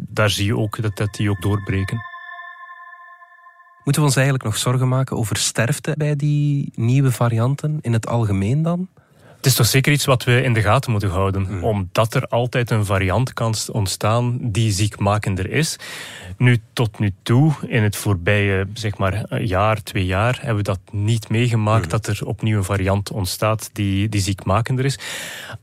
daar 0.08 0.30
zie 0.30 0.46
je 0.46 0.56
ook 0.56 0.82
dat, 0.82 0.96
dat 0.96 1.14
die 1.14 1.30
ook 1.30 1.42
doorbreken. 1.42 2.11
Moeten 3.84 4.02
we 4.02 4.08
ons 4.08 4.16
eigenlijk 4.16 4.44
nog 4.44 4.56
zorgen 4.56 4.88
maken 4.88 5.16
over 5.16 5.36
sterfte 5.36 5.94
bij 5.98 6.16
die 6.16 6.72
nieuwe 6.74 7.12
varianten 7.12 7.78
in 7.80 7.92
het 7.92 8.06
algemeen 8.06 8.62
dan? 8.62 8.88
Het 9.42 9.50
is 9.50 9.56
toch 9.56 9.66
zeker 9.66 9.92
iets 9.92 10.04
wat 10.04 10.24
we 10.24 10.42
in 10.42 10.52
de 10.52 10.62
gaten 10.62 10.90
moeten 10.90 11.10
houden. 11.10 11.46
Mm. 11.48 11.64
Omdat 11.64 12.14
er 12.14 12.26
altijd 12.26 12.70
een 12.70 12.84
variant 12.84 13.32
kan 13.32 13.54
ontstaan 13.72 14.38
die 14.40 14.72
ziekmakender 14.72 15.50
is. 15.50 15.76
Nu, 16.36 16.58
tot 16.72 16.98
nu 16.98 17.12
toe, 17.22 17.52
in 17.66 17.82
het 17.82 17.96
voorbije 17.96 18.66
zeg 18.74 18.98
maar, 18.98 19.42
jaar, 19.42 19.82
twee 19.82 20.06
jaar, 20.06 20.38
hebben 20.38 20.56
we 20.56 20.62
dat 20.62 20.80
niet 20.90 21.28
meegemaakt 21.28 21.84
mm. 21.84 21.90
dat 21.90 22.06
er 22.06 22.26
opnieuw 22.26 22.56
een 22.56 22.64
variant 22.64 23.10
ontstaat 23.10 23.70
die, 23.72 24.08
die 24.08 24.20
ziekmakender 24.20 24.84
is. 24.84 24.98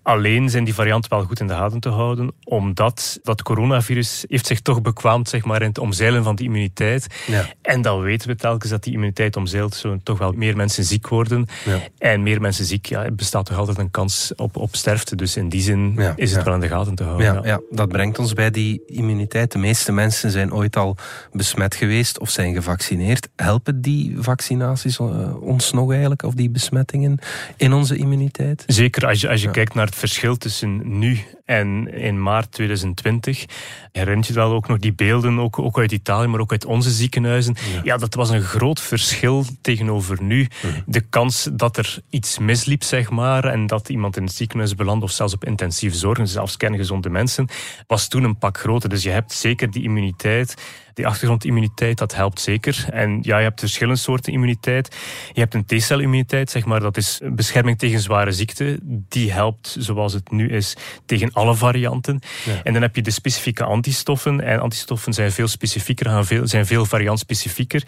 Alleen 0.01 0.49
zijn 0.49 0.63
die 0.63 0.73
varianten 0.73 1.11
wel 1.11 1.23
goed 1.23 1.39
in 1.39 1.47
de 1.47 1.53
gaten 1.53 1.79
te 1.79 1.89
houden, 1.89 2.31
omdat 2.43 3.19
dat 3.23 3.41
coronavirus 3.41 4.25
heeft 4.27 4.47
zich 4.47 4.61
toch 4.61 4.81
bekwaamd 4.81 5.29
zeg 5.29 5.45
maar, 5.45 5.61
in 5.61 5.67
het 5.67 5.77
omzeilen 5.77 6.23
van 6.23 6.35
die 6.35 6.45
immuniteit. 6.45 7.07
Ja. 7.27 7.45
En 7.61 7.81
dan 7.81 8.01
weten 8.01 8.27
we 8.27 8.35
telkens 8.35 8.71
dat 8.71 8.83
die 8.83 8.93
immuniteit 8.93 9.35
omzeilt, 9.35 9.75
zullen 9.75 10.03
toch 10.03 10.17
wel 10.17 10.31
meer 10.31 10.55
mensen 10.55 10.83
ziek 10.83 11.07
worden. 11.07 11.47
Ja. 11.65 11.79
En 11.97 12.23
meer 12.23 12.41
mensen 12.41 12.65
ziek, 12.65 12.85
ja, 12.85 13.11
bestaat 13.11 13.45
toch 13.45 13.57
altijd 13.57 13.68
een 13.77 13.91
kans 13.91 14.31
op, 14.35 14.55
op 14.55 14.75
sterfte. 14.75 15.15
Dus 15.15 15.37
in 15.37 15.49
die 15.49 15.61
zin 15.61 15.93
ja, 15.97 16.13
is 16.15 16.29
het 16.29 16.39
ja. 16.39 16.45
wel 16.45 16.53
in 16.53 16.59
de 16.59 16.67
gaten 16.67 16.95
te 16.95 17.03
houden. 17.03 17.33
Ja, 17.33 17.41
ja, 17.43 17.61
dat 17.69 17.87
brengt 17.87 18.19
ons 18.19 18.33
bij 18.33 18.51
die 18.51 18.81
immuniteit. 18.85 19.51
De 19.51 19.57
meeste 19.57 19.91
mensen 19.91 20.31
zijn 20.31 20.53
ooit 20.53 20.75
al 20.75 20.95
besmet 21.31 21.75
geweest 21.75 22.19
of 22.19 22.29
zijn 22.29 22.53
gevaccineerd. 22.53 23.29
Helpen 23.35 23.81
die 23.81 24.15
vaccinaties 24.19 24.99
ons 25.39 25.71
nog 25.71 25.91
eigenlijk, 25.91 26.23
of 26.23 26.33
die 26.33 26.49
besmettingen, 26.49 27.19
in 27.57 27.73
onze 27.73 27.95
immuniteit? 27.95 28.63
Zeker, 28.67 29.07
als 29.07 29.21
je, 29.21 29.29
als 29.29 29.41
je 29.41 29.51
kijkt 29.51 29.73
naar 29.73 29.85
het 29.85 29.95
verschil 29.95 30.37
tussen 30.37 30.99
nu 30.99 31.19
en 31.49 31.93
in 31.93 32.21
maart 32.21 32.51
2020 32.51 33.45
herinnert 33.91 34.27
je 34.27 34.33
wel 34.33 34.51
ook 34.51 34.67
nog 34.67 34.77
die 34.77 34.93
beelden, 34.93 35.39
ook, 35.39 35.59
ook 35.59 35.77
uit 35.77 35.91
Italië, 35.91 36.27
maar 36.27 36.39
ook 36.39 36.51
uit 36.51 36.65
onze 36.65 36.89
ziekenhuizen. 36.89 37.55
Ja. 37.73 37.81
ja 37.83 37.97
dat 37.97 38.13
was 38.13 38.29
een 38.29 38.41
groot 38.41 38.81
verschil 38.81 39.45
tegenover 39.61 40.23
nu. 40.23 40.47
Mm. 40.61 40.83
De 40.85 41.01
kans 41.01 41.49
dat 41.53 41.77
er 41.77 41.97
iets 42.09 42.39
misliep, 42.39 42.83
zeg 42.83 43.09
maar, 43.09 43.43
en 43.45 43.67
dat 43.67 43.89
iemand 43.89 44.17
in 44.17 44.23
het 44.23 44.33
ziekenhuis 44.33 44.75
belandt 44.75 45.03
of 45.03 45.11
zelfs 45.11 45.33
op 45.33 45.45
intensieve 45.45 45.97
zorg, 45.97 46.19
zelfs 46.23 46.57
kerngezonde 46.57 47.09
mensen, 47.09 47.47
was 47.87 48.07
toen 48.07 48.23
een 48.23 48.37
pak 48.37 48.57
groter. 48.57 48.89
Dus 48.89 49.03
je 49.03 49.09
hebt 49.09 49.31
zeker 49.31 49.71
die 49.71 49.83
immuniteit 49.83 50.55
die 50.99 51.07
achtergrondimmuniteit, 51.07 51.97
dat 51.97 52.15
helpt 52.15 52.41
zeker. 52.41 52.85
En 52.91 53.19
ja, 53.21 53.37
je 53.37 53.43
hebt 53.43 53.59
verschillende 53.59 53.99
soorten 53.99 54.33
immuniteit. 54.33 54.95
Je 55.33 55.39
hebt 55.39 55.53
een 55.53 55.65
T-celimmuniteit, 55.65 56.49
zeg 56.49 56.65
maar, 56.65 56.79
dat 56.79 56.97
is 56.97 57.19
bescherming 57.23 57.77
tegen 57.77 57.99
zware 57.99 58.31
ziekte. 58.31 58.79
Die 58.83 59.31
helpt, 59.31 59.75
zoals 59.79 60.13
het 60.13 60.31
nu 60.31 60.49
is, 60.49 60.75
tegen 61.05 61.33
alle 61.33 61.55
varianten. 61.55 62.19
Ja. 62.45 62.63
En 62.63 62.73
dan 62.73 62.81
heb 62.81 62.95
je 62.95 63.01
de 63.01 63.11
specifieke 63.11 63.63
antistoffen. 63.63 64.41
En 64.41 64.59
antistoffen 64.59 65.13
zijn 65.13 65.31
veel 65.31 65.47
specifieker, 65.47 66.25
veel, 66.25 66.47
zijn 66.47 66.65
veel 66.65 66.85
variantspecifieker. 66.85 67.83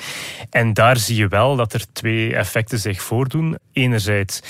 En 0.50 0.74
daar 0.74 0.98
zie 0.98 1.16
je 1.16 1.28
wel 1.28 1.56
dat 1.56 1.74
er 1.74 1.86
twee 1.94 2.36
effecten 2.36 2.80
zich 2.80 3.02
voordoen. 3.02 3.58
Enerzijds 3.74 4.42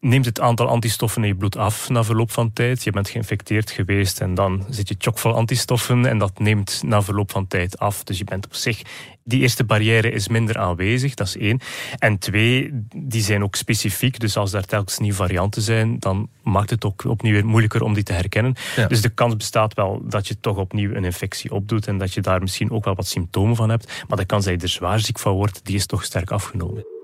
neemt 0.00 0.24
het 0.24 0.40
aantal 0.40 0.68
antistoffen 0.68 1.22
in 1.22 1.28
je 1.28 1.34
bloed 1.34 1.56
af 1.56 1.88
na 1.88 2.04
verloop 2.04 2.30
van 2.30 2.52
tijd. 2.52 2.84
Je 2.84 2.90
bent 2.90 3.08
geïnfecteerd 3.08 3.70
geweest 3.70 4.20
en 4.20 4.34
dan 4.34 4.64
zit 4.70 4.88
je 4.88 4.94
chockvol 4.98 5.34
antistoffen 5.34 6.06
en 6.06 6.18
dat 6.18 6.38
neemt 6.38 6.82
na 6.84 7.02
verloop 7.02 7.30
van 7.30 7.46
tijd 7.46 7.78
af. 7.78 8.04
Dus 8.04 8.18
je 8.18 8.24
bent 8.24 8.46
op 8.46 8.54
zich 8.54 8.82
die 9.24 9.40
eerste 9.40 9.64
barrière 9.64 10.10
is 10.10 10.28
minder 10.28 10.58
aanwezig, 10.58 11.14
dat 11.14 11.26
is 11.26 11.36
één. 11.36 11.60
En 11.98 12.18
twee, 12.18 12.70
die 12.96 13.22
zijn 13.22 13.42
ook 13.42 13.54
specifiek. 13.54 14.20
Dus 14.20 14.36
als 14.36 14.50
daar 14.50 14.64
telkens 14.64 14.98
nieuwe 14.98 15.16
varianten 15.16 15.62
zijn, 15.62 15.98
dan 15.98 16.28
maakt 16.42 16.70
het 16.70 16.84
ook 16.84 17.04
opnieuw 17.04 17.32
weer 17.32 17.46
moeilijker 17.46 17.82
om 17.82 17.94
die 17.94 18.02
te 18.02 18.12
herkennen. 18.12 18.54
Dus 18.88 19.00
de 19.00 19.08
kans 19.08 19.36
bestaat 19.36 19.74
wel 19.74 20.02
dat 20.04 20.28
je 20.28 20.40
toch 20.40 20.56
opnieuw 20.56 20.94
een 20.94 21.04
infectie 21.04 21.52
opdoet 21.52 21.86
en 21.86 21.98
dat 21.98 22.14
je 22.14 22.20
daar 22.20 22.40
misschien 22.40 22.70
ook 22.70 22.84
wel 22.84 22.94
wat 22.94 23.06
symptomen 23.06 23.56
van 23.56 23.68
hebt. 23.68 24.04
Maar 24.08 24.18
de 24.18 24.24
kans 24.24 24.44
dat 24.44 24.54
je 24.54 24.60
er 24.60 24.68
zwaar 24.68 25.00
ziek 25.00 25.18
van 25.18 25.32
wordt, 25.32 25.60
die 25.64 25.76
is 25.76 25.86
toch 25.86 26.04
sterk 26.04 26.30
afgenomen. 26.30 26.97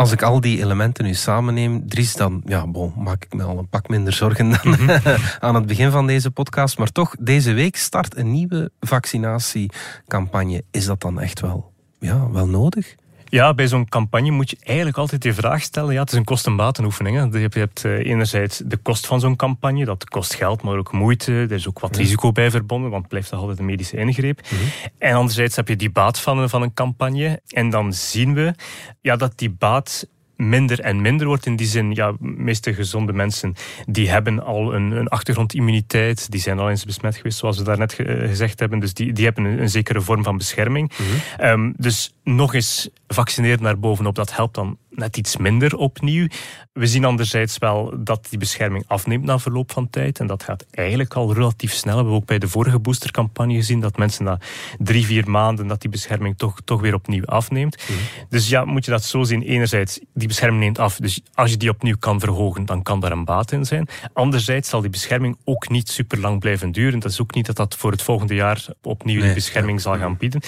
Als 0.00 0.12
ik 0.12 0.22
al 0.22 0.40
die 0.40 0.62
elementen 0.62 1.04
nu 1.04 1.14
samenneem, 1.14 1.88
Dries, 1.88 2.14
dan 2.14 2.42
ja, 2.44 2.66
bon, 2.66 2.92
maak 2.96 3.24
ik 3.24 3.34
me 3.34 3.42
al 3.42 3.58
een 3.58 3.68
pak 3.68 3.88
minder 3.88 4.12
zorgen 4.12 4.50
dan 4.50 4.70
mhm. 4.70 5.16
aan 5.38 5.54
het 5.54 5.66
begin 5.66 5.90
van 5.90 6.06
deze 6.06 6.30
podcast. 6.30 6.78
Maar 6.78 6.92
toch, 6.92 7.14
deze 7.18 7.52
week 7.52 7.76
start 7.76 8.16
een 8.16 8.30
nieuwe 8.30 8.70
vaccinatiecampagne. 8.80 10.64
Is 10.70 10.84
dat 10.84 11.00
dan 11.00 11.20
echt 11.20 11.40
wel, 11.40 11.72
ja, 11.98 12.30
wel 12.30 12.46
nodig? 12.46 12.94
Ja, 13.30 13.54
bij 13.54 13.68
zo'n 13.68 13.88
campagne 13.88 14.30
moet 14.30 14.50
je 14.50 14.56
eigenlijk 14.62 14.96
altijd 14.96 15.22
de 15.22 15.34
vraag 15.34 15.62
stellen. 15.62 15.92
Ja, 15.92 16.00
het 16.00 16.10
is 16.12 16.18
een 16.18 16.24
kosten-batenoefening. 16.24 17.34
Je 17.34 17.48
hebt 17.50 17.84
uh, 17.84 17.98
enerzijds 17.98 18.62
de 18.64 18.76
kost 18.76 19.06
van 19.06 19.20
zo'n 19.20 19.36
campagne. 19.36 19.84
Dat 19.84 20.04
kost 20.04 20.34
geld, 20.34 20.62
maar 20.62 20.76
ook 20.76 20.92
moeite. 20.92 21.32
Er 21.32 21.52
is 21.52 21.68
ook 21.68 21.78
wat 21.78 21.96
risico 21.96 22.32
bij 22.32 22.50
verbonden, 22.50 22.90
want 22.90 23.02
het 23.02 23.10
blijft 23.10 23.28
toch 23.28 23.40
altijd 23.40 23.58
een 23.58 23.64
medische 23.64 23.96
ingreep. 23.96 24.40
Mhm. 24.42 24.54
En 24.98 25.14
anderzijds 25.14 25.56
heb 25.56 25.68
je 25.68 25.76
die 25.76 25.90
baat 25.90 26.20
van, 26.20 26.48
van 26.48 26.62
een 26.62 26.74
campagne. 26.74 27.40
En 27.48 27.70
dan 27.70 27.92
zien 27.92 28.34
we 28.34 28.54
ja, 29.00 29.16
dat 29.16 29.38
die 29.38 29.50
baat 29.50 30.06
minder 30.40 30.80
en 30.80 31.00
minder 31.00 31.26
wordt. 31.26 31.46
In 31.46 31.56
die 31.56 31.66
zin, 31.66 31.94
ja, 31.94 32.12
meeste 32.18 32.74
gezonde 32.74 33.12
mensen 33.12 33.54
die 33.86 34.10
hebben 34.10 34.42
al 34.44 34.74
een, 34.74 34.90
een 34.90 35.08
achtergrondimmuniteit. 35.08 36.30
Die 36.30 36.40
zijn 36.40 36.58
al 36.58 36.70
eens 36.70 36.84
besmet 36.84 37.16
geweest, 37.16 37.38
zoals 37.38 37.58
we 37.58 37.64
daarnet 37.64 37.92
ge 37.92 38.04
eh, 38.04 38.28
gezegd 38.28 38.60
hebben. 38.60 38.78
Dus 38.78 38.94
die, 38.94 39.12
die 39.12 39.24
hebben 39.24 39.44
een, 39.44 39.60
een 39.60 39.70
zekere 39.70 40.00
vorm 40.00 40.22
van 40.22 40.36
bescherming. 40.36 40.90
Mhm. 40.90 41.40
Ehm, 41.40 41.72
dus 41.76 42.14
nog 42.24 42.54
eens 42.54 42.90
vaccineren 43.08 43.62
naar 43.62 43.78
bovenop, 43.78 44.14
dat 44.14 44.36
helpt 44.36 44.54
dan 44.54 44.78
net 44.90 45.16
iets 45.16 45.36
minder 45.36 45.76
opnieuw. 45.76 46.26
We 46.72 46.86
zien 46.86 47.04
anderzijds 47.04 47.58
wel 47.58 47.94
dat 47.98 48.26
die 48.30 48.38
bescherming 48.38 48.84
afneemt 48.86 49.24
na 49.24 49.38
verloop 49.38 49.72
van 49.72 49.90
tijd. 49.90 50.18
En 50.18 50.26
dat 50.26 50.42
gaat 50.42 50.66
eigenlijk 50.70 51.14
al 51.14 51.34
relatief 51.34 51.72
snel. 51.72 51.94
We 51.94 52.00
hebben 52.00 52.18
ook 52.18 52.26
bij 52.26 52.38
de 52.38 52.48
vorige 52.48 52.78
boostercampagne 52.78 53.54
gezien 53.54 53.80
dat 53.80 53.96
mensen 53.96 54.24
na 54.24 54.38
drie, 54.78 55.06
vier 55.06 55.30
maanden 55.30 55.66
dat 55.66 55.80
die 55.80 55.90
bescherming 55.90 56.38
toch, 56.38 56.60
toch 56.64 56.80
weer 56.80 56.94
opnieuw 56.94 57.24
afneemt. 57.24 57.76
Mhm. 57.76 57.98
Dus 58.28 58.48
ja, 58.48 58.64
moet 58.64 58.84
je 58.84 58.90
dat 58.90 59.04
zo 59.04 59.22
zien. 59.22 59.42
Enerzijds, 59.42 60.00
die 60.14 60.28
bescherming 60.28 60.62
neemt 60.62 60.78
af. 60.78 60.96
Dus 60.96 61.20
als 61.34 61.50
je 61.50 61.56
die 61.56 61.70
opnieuw 61.70 61.96
kan 61.98 62.20
verhogen, 62.20 62.66
dan 62.66 62.82
kan 62.82 63.00
daar 63.00 63.12
een 63.12 63.24
baat 63.24 63.52
in 63.52 63.64
zijn. 63.64 63.88
Anderzijds 64.12 64.68
zal 64.68 64.80
die 64.80 64.90
bescherming 64.90 65.36
ook 65.44 65.68
niet 65.68 65.88
super 65.88 66.20
lang 66.20 66.40
blijven 66.40 66.72
duren. 66.72 66.98
Dat 66.98 67.10
is 67.10 67.20
ook 67.20 67.34
niet 67.34 67.46
dat 67.46 67.56
dat 67.56 67.76
voor 67.76 67.90
het 67.90 68.02
volgende 68.02 68.34
jaar 68.34 68.66
opnieuw 68.82 69.20
die 69.20 69.34
bescherming 69.34 69.80
zal 69.80 69.98
gaan 69.98 70.16
bieden. 70.16 70.40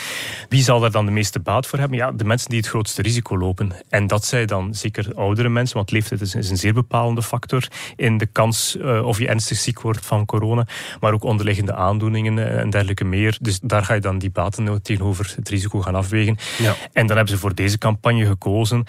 Wie 0.48 0.62
zal 0.62 0.80
daar 0.80 0.90
dan 0.90 1.06
de 1.06 1.12
meeste 1.12 1.40
baat 1.40 1.66
voor 1.66 1.78
hebben? 1.78 1.98
Ja, 1.98 2.12
de 2.12 2.24
mensen 2.24 2.48
die 2.48 2.58
het 2.58 2.68
grootste 2.68 3.02
risico 3.02 3.38
lopen. 3.38 3.72
En 3.88 4.06
dat 4.06 4.24
dan 4.46 4.74
zeker 4.74 5.14
oudere 5.14 5.48
mensen, 5.48 5.76
want 5.76 5.90
leeftijd 5.90 6.20
is, 6.20 6.34
is 6.34 6.50
een 6.50 6.56
zeer 6.56 6.74
bepalende 6.74 7.22
factor 7.22 7.68
in 7.96 8.18
de 8.18 8.26
kans 8.26 8.76
uh, 8.76 9.06
of 9.06 9.18
je 9.18 9.28
ernstig 9.28 9.56
ziek 9.56 9.80
wordt 9.80 10.06
van 10.06 10.26
corona, 10.26 10.66
maar 11.00 11.12
ook 11.12 11.24
onderliggende 11.24 11.74
aandoeningen 11.74 12.38
eh, 12.38 12.58
en 12.58 12.70
dergelijke 12.70 13.04
meer. 13.04 13.38
Dus 13.40 13.60
daar 13.62 13.84
ga 13.84 13.94
je 13.94 14.00
dan 14.00 14.18
die 14.18 14.30
baten 14.30 14.82
tegenover 14.82 15.32
het 15.36 15.48
risico 15.48 15.80
gaan 15.80 15.94
afwegen. 15.94 16.36
Ja. 16.58 16.74
En 16.92 17.06
dan 17.06 17.16
hebben 17.16 17.34
ze 17.34 17.40
voor 17.40 17.54
deze 17.54 17.78
campagne 17.78 18.26
gekozen 18.26 18.84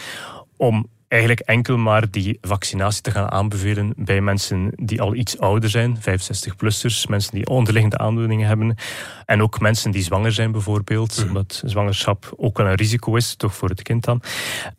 om 0.57 0.87
eigenlijk 1.13 1.39
enkel 1.39 1.77
maar 1.77 2.11
die 2.11 2.37
vaccinatie 2.41 3.01
te 3.01 3.11
gaan 3.11 3.31
aanbevelen 3.31 3.93
bij 3.95 4.21
mensen 4.21 4.71
die 4.75 5.01
al 5.01 5.15
iets 5.15 5.39
ouder 5.39 5.69
zijn, 5.69 5.97
65-plussers, 5.97 7.07
mensen 7.09 7.31
die 7.33 7.47
onderliggende 7.47 7.97
aandoeningen 7.97 8.47
hebben 8.47 8.75
en 9.25 9.41
ook 9.41 9.59
mensen 9.59 9.91
die 9.91 10.03
zwanger 10.03 10.31
zijn 10.31 10.51
bijvoorbeeld, 10.51 11.17
mm. 11.17 11.27
omdat 11.27 11.61
zwangerschap 11.65 12.33
ook 12.37 12.57
wel 12.57 12.67
een 12.67 12.75
risico 12.75 13.15
is, 13.15 13.35
toch 13.35 13.55
voor 13.55 13.69
het 13.69 13.81
kind 13.81 14.03
dan. 14.03 14.21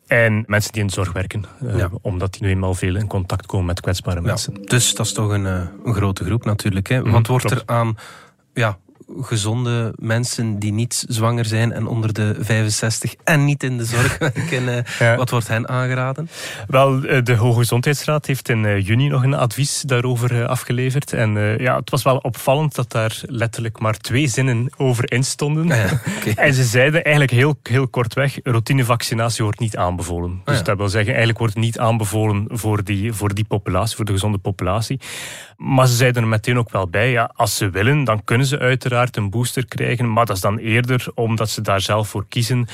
En 0.07 0.43
mensen 0.47 0.71
die 0.71 0.81
in 0.81 0.87
de 0.87 0.93
zorg 0.93 1.11
werken, 1.11 1.45
uh, 1.63 1.85
omdat 2.01 2.33
die 2.33 2.41
nu 2.43 2.49
eenmaal 2.49 2.73
veel 2.73 2.95
in 2.95 3.07
contact 3.07 3.45
komen 3.45 3.65
met 3.65 3.81
kwetsbare 3.81 4.21
mensen. 4.21 4.53
dus 4.65 4.95
dat 4.95 5.05
is 5.05 5.13
toch 5.13 5.29
een, 5.29 5.45
uh, 5.45 5.61
een 5.83 5.93
grote 5.93 6.23
groep 6.23 6.45
natuurlijk. 6.45 6.87
Hè? 6.87 6.99
Mhm, 6.99 7.11
Wat 7.11 7.27
wordt 7.27 7.51
er 7.51 7.63
aan 7.65 7.97
ja, 8.53 8.77
gezonde 9.21 9.93
mensen 9.95 10.59
die 10.59 10.73
niet 10.73 11.05
zwanger 11.07 11.45
zijn 11.45 11.71
en 11.71 11.87
onder 11.87 12.13
de 12.13 12.35
65 12.39 13.15
en 13.23 13.45
niet 13.45 13.63
in 13.63 13.77
de 13.77 13.85
zorg 13.85 14.17
werken. 14.33 14.85
Eh, 14.99 15.15
wat 15.15 15.29
wordt 15.29 15.47
hen 15.47 15.69
aangeraden? 15.69 16.29
Wel, 16.67 17.03
eh, 17.03 17.23
de 17.23 17.35
Hoogezondheidsraad 17.35 18.25
heeft 18.25 18.49
in 18.49 18.65
eh, 18.65 18.85
juni 18.85 19.07
nog 19.07 19.23
een 19.23 19.33
advies 19.33 19.81
daarover 19.81 20.47
afgeleverd. 20.47 21.13
En 21.13 21.57
ja, 21.59 21.75
het 21.75 21.89
was 21.89 22.03
wel 22.03 22.17
opvallend 22.17 22.75
dat 22.75 22.91
daar 22.91 23.21
letterlijk 23.25 23.79
maar 23.79 23.97
twee 23.97 24.27
zinnen 24.27 24.69
over 24.77 25.11
in 25.11 25.23
stonden. 25.23 25.71
Ah 25.71 25.91
en 26.45 26.53
ze 26.53 26.63
zeiden 26.63 27.03
eigenlijk 27.03 27.33
heel, 27.33 27.59
heel 27.63 27.87
kortweg, 27.87 28.39
routinevaccinatie 28.43 29.43
wordt 29.43 29.59
niet 29.59 29.77
aanbevolen. 29.77 30.41
Ah 30.43 30.53
dus 30.53 30.63
dat 30.63 30.77
wil 30.77 30.89
zeggen, 30.89 31.09
eigenlijk 31.09 31.39
wordt 31.39 31.53
het 31.53 31.63
niet 31.63 31.79
aanbevolen 31.79 32.45
voor 32.49 32.83
die, 32.83 33.13
voor 33.13 33.33
die 33.33 33.45
populatie, 33.45 33.95
voor 33.95 34.05
de 34.05 34.11
gezonde 34.11 34.37
populatie. 34.37 34.99
Maar 35.57 35.87
ze 35.87 35.95
zeiden 35.95 36.21
er 36.21 36.27
meteen 36.27 36.57
ook 36.57 36.71
wel 36.71 36.87
bij, 36.87 37.11
ja, 37.11 37.31
als 37.33 37.57
ze 37.57 37.69
willen, 37.69 38.03
dan 38.03 38.23
kunnen 38.23 38.47
ze 38.47 38.59
uiteraard 38.59 39.17
een 39.17 39.29
booster 39.29 39.65
krijgen. 39.65 40.13
Maar 40.13 40.25
dat 40.25 40.35
is 40.35 40.41
dan 40.41 40.57
eerder 40.57 41.07
omdat 41.13 41.49
ze 41.49 41.61
daar 41.61 41.81
zelf 41.81 42.07
voor 42.07 42.25
kiezen, 42.29 42.67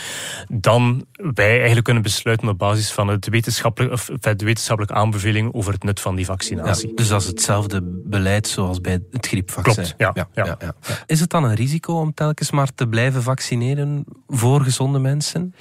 dan 0.47 1.05
wij 1.33 1.55
eigenlijk 1.55 1.83
kunnen 1.83 2.03
besluiten 2.03 2.47
op 2.47 2.57
basis 2.57 2.91
van 2.91 3.07
het 3.07 3.29
wetenschappelijk, 3.29 3.93
of 3.93 4.05
de 4.05 4.45
wetenschappelijke 4.45 4.95
aanbeveling 4.95 5.53
over 5.53 5.73
het 5.73 5.83
nut 5.83 5.99
van 5.99 6.15
die 6.15 6.25
vaccinatie. 6.25 6.89
Ja, 6.89 6.95
dus 6.95 7.07
dat 7.07 7.21
is 7.21 7.27
hetzelfde 7.27 7.81
beleid 8.05 8.47
zoals 8.47 8.81
bij 8.81 8.99
het 9.11 9.27
griepvaccin. 9.27 9.73
Klopt, 9.73 9.93
ja, 9.97 10.11
ja, 10.13 10.27
ja, 10.33 10.57
ja. 10.59 10.73
Is 11.05 11.19
het 11.19 11.29
dan 11.29 11.43
een 11.43 11.55
risico 11.55 11.93
om 11.99 12.13
telkens 12.13 12.51
maar 12.51 12.73
te 12.75 12.87
blijven 12.87 13.23
vaccineren 13.23 14.05
voor 14.27 14.61
gezonde 14.61 14.99
mensen? 14.99 15.53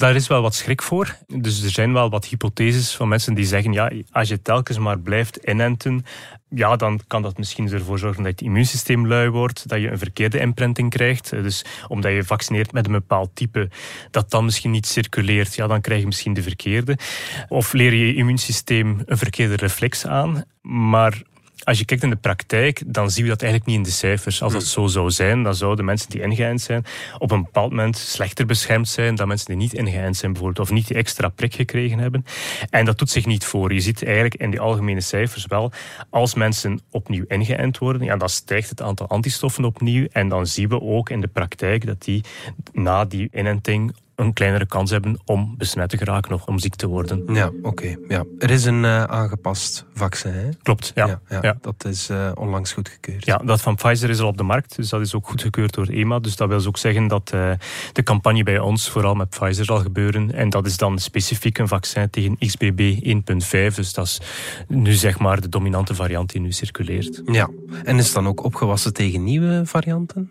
Daar 0.00 0.14
is 0.14 0.26
wel 0.26 0.42
wat 0.42 0.54
schrik 0.54 0.82
voor. 0.82 1.16
Dus 1.26 1.62
er 1.62 1.70
zijn 1.70 1.92
wel 1.92 2.10
wat 2.10 2.26
hypotheses 2.26 2.96
van 2.96 3.08
mensen 3.08 3.34
die 3.34 3.44
zeggen: 3.44 3.72
ja, 3.72 3.92
als 4.10 4.28
je 4.28 4.42
telkens 4.42 4.78
maar 4.78 4.98
blijft 4.98 5.36
inenten, 5.36 6.04
ja, 6.48 6.76
dan 6.76 7.00
kan 7.06 7.22
dat 7.22 7.38
misschien 7.38 7.72
ervoor 7.72 7.98
zorgen 7.98 8.22
dat 8.22 8.40
je 8.40 8.46
immuunsysteem 8.46 9.06
lui 9.06 9.28
wordt, 9.28 9.68
dat 9.68 9.80
je 9.80 9.90
een 9.90 9.98
verkeerde 9.98 10.38
imprinting 10.38 10.90
krijgt. 10.90 11.30
Dus 11.30 11.64
omdat 11.88 12.12
je 12.12 12.24
vaccineert 12.24 12.72
met 12.72 12.86
een 12.86 12.92
bepaald 12.92 13.30
type, 13.34 13.68
dat 14.10 14.30
dan 14.30 14.44
misschien 14.44 14.70
niet 14.70 14.86
circuleert, 14.86 15.54
ja, 15.54 15.66
dan 15.66 15.80
krijg 15.80 16.00
je 16.00 16.06
misschien 16.06 16.34
de 16.34 16.42
verkeerde. 16.42 16.98
Of 17.48 17.72
leer 17.72 17.92
je 17.92 18.06
je 18.06 18.14
immuunsysteem 18.14 19.02
een 19.04 19.18
verkeerde 19.18 19.56
reflex 19.56 20.06
aan. 20.06 20.44
Maar 20.62 21.22
als 21.64 21.78
je 21.78 21.84
kijkt 21.84 22.02
in 22.02 22.10
de 22.10 22.16
praktijk, 22.16 22.82
dan 22.86 23.10
zien 23.10 23.24
we 23.24 23.30
dat 23.30 23.42
eigenlijk 23.42 23.70
niet 23.70 23.80
in 23.80 23.90
de 23.90 23.96
cijfers. 23.96 24.42
Als 24.42 24.52
dat 24.52 24.62
hmm. 24.62 24.70
zo 24.70 24.86
zou 24.86 25.10
zijn, 25.10 25.42
dan 25.42 25.54
zouden 25.54 25.84
mensen 25.84 26.10
die 26.10 26.20
ingeënt 26.20 26.60
zijn 26.60 26.84
op 27.18 27.30
een 27.30 27.42
bepaald 27.42 27.70
moment 27.70 27.96
slechter 27.96 28.46
beschermd 28.46 28.88
zijn 28.88 29.14
dan 29.14 29.28
mensen 29.28 29.46
die 29.46 29.56
niet 29.56 29.72
ingeënt 29.72 30.16
zijn 30.16 30.32
bijvoorbeeld, 30.32 30.68
of 30.68 30.74
niet 30.74 30.86
die 30.86 30.96
extra 30.96 31.28
prik 31.28 31.54
gekregen 31.54 31.98
hebben. 31.98 32.24
En 32.70 32.84
dat 32.84 32.98
doet 32.98 33.10
zich 33.10 33.26
niet 33.26 33.44
voor. 33.44 33.72
Je 33.72 33.80
ziet 33.80 34.04
eigenlijk 34.04 34.34
in 34.34 34.50
die 34.50 34.60
algemene 34.60 35.00
cijfers 35.00 35.46
wel, 35.46 35.72
als 36.10 36.34
mensen 36.34 36.80
opnieuw 36.90 37.24
ingeënt 37.28 37.78
worden, 37.78 38.02
ja, 38.02 38.16
dan 38.16 38.28
stijgt 38.28 38.70
het 38.70 38.82
aantal 38.82 39.08
antistoffen 39.08 39.64
opnieuw. 39.64 40.06
En 40.12 40.28
dan 40.28 40.46
zien 40.46 40.68
we 40.68 40.80
ook 40.80 41.10
in 41.10 41.20
de 41.20 41.28
praktijk 41.28 41.86
dat 41.86 42.02
die 42.02 42.24
na 42.72 43.04
die 43.04 43.28
inenting 43.32 43.94
een 44.20 44.32
kleinere 44.32 44.66
kans 44.66 44.90
hebben 44.90 45.20
om 45.24 45.54
besmet 45.58 45.88
te 45.88 45.96
geraken 45.96 46.32
of 46.32 46.44
om 46.46 46.58
ziek 46.58 46.74
te 46.74 46.86
worden. 46.86 47.34
Ja, 47.34 47.50
oké. 47.62 47.96
Ja. 48.08 48.24
Er 48.38 48.50
is 48.50 48.64
een 48.64 48.82
uh, 48.82 49.04
aangepast 49.04 49.86
vaccin, 49.94 50.32
hè? 50.32 50.48
Klopt, 50.62 50.92
ja. 50.94 51.20
ja, 51.28 51.38
ja. 51.42 51.58
Dat 51.60 51.84
is 51.84 52.10
uh, 52.10 52.30
onlangs 52.34 52.72
goedgekeurd. 52.72 53.24
Ja, 53.24 53.36
dat 53.36 53.60
van 53.60 53.74
Pfizer 53.74 54.10
is 54.10 54.20
al 54.20 54.28
op 54.28 54.36
de 54.36 54.42
markt, 54.42 54.76
dus 54.76 54.88
dat 54.88 55.00
is 55.00 55.14
ook 55.14 55.28
goedgekeurd 55.28 55.74
door 55.74 55.86
EMA. 55.86 56.18
Dus 56.18 56.36
dat 56.36 56.48
wil 56.48 56.56
dus 56.56 56.66
ook 56.66 56.78
zeggen 56.78 57.08
dat 57.08 57.30
uh, 57.34 57.52
de 57.92 58.02
campagne 58.02 58.42
bij 58.42 58.58
ons 58.58 58.88
vooral 58.88 59.14
met 59.14 59.28
Pfizer 59.28 59.64
zal 59.64 59.78
gebeuren. 59.78 60.34
En 60.34 60.50
dat 60.50 60.66
is 60.66 60.76
dan 60.76 60.98
specifiek 60.98 61.58
een 61.58 61.68
vaccin 61.68 62.10
tegen 62.10 62.38
XBB 62.38 62.94
1.5. 63.70 63.74
Dus 63.74 63.92
dat 63.92 64.06
is 64.06 64.20
nu 64.68 64.92
zeg 64.92 65.18
maar 65.18 65.40
de 65.40 65.48
dominante 65.48 65.94
variant 65.94 66.30
die 66.30 66.40
nu 66.40 66.52
circuleert. 66.52 67.22
Ja, 67.24 67.50
en 67.84 67.98
is 67.98 68.04
het 68.04 68.14
dan 68.14 68.26
ook 68.26 68.44
opgewassen 68.44 68.92
tegen 68.92 69.24
nieuwe 69.24 69.62
varianten? 69.64 70.30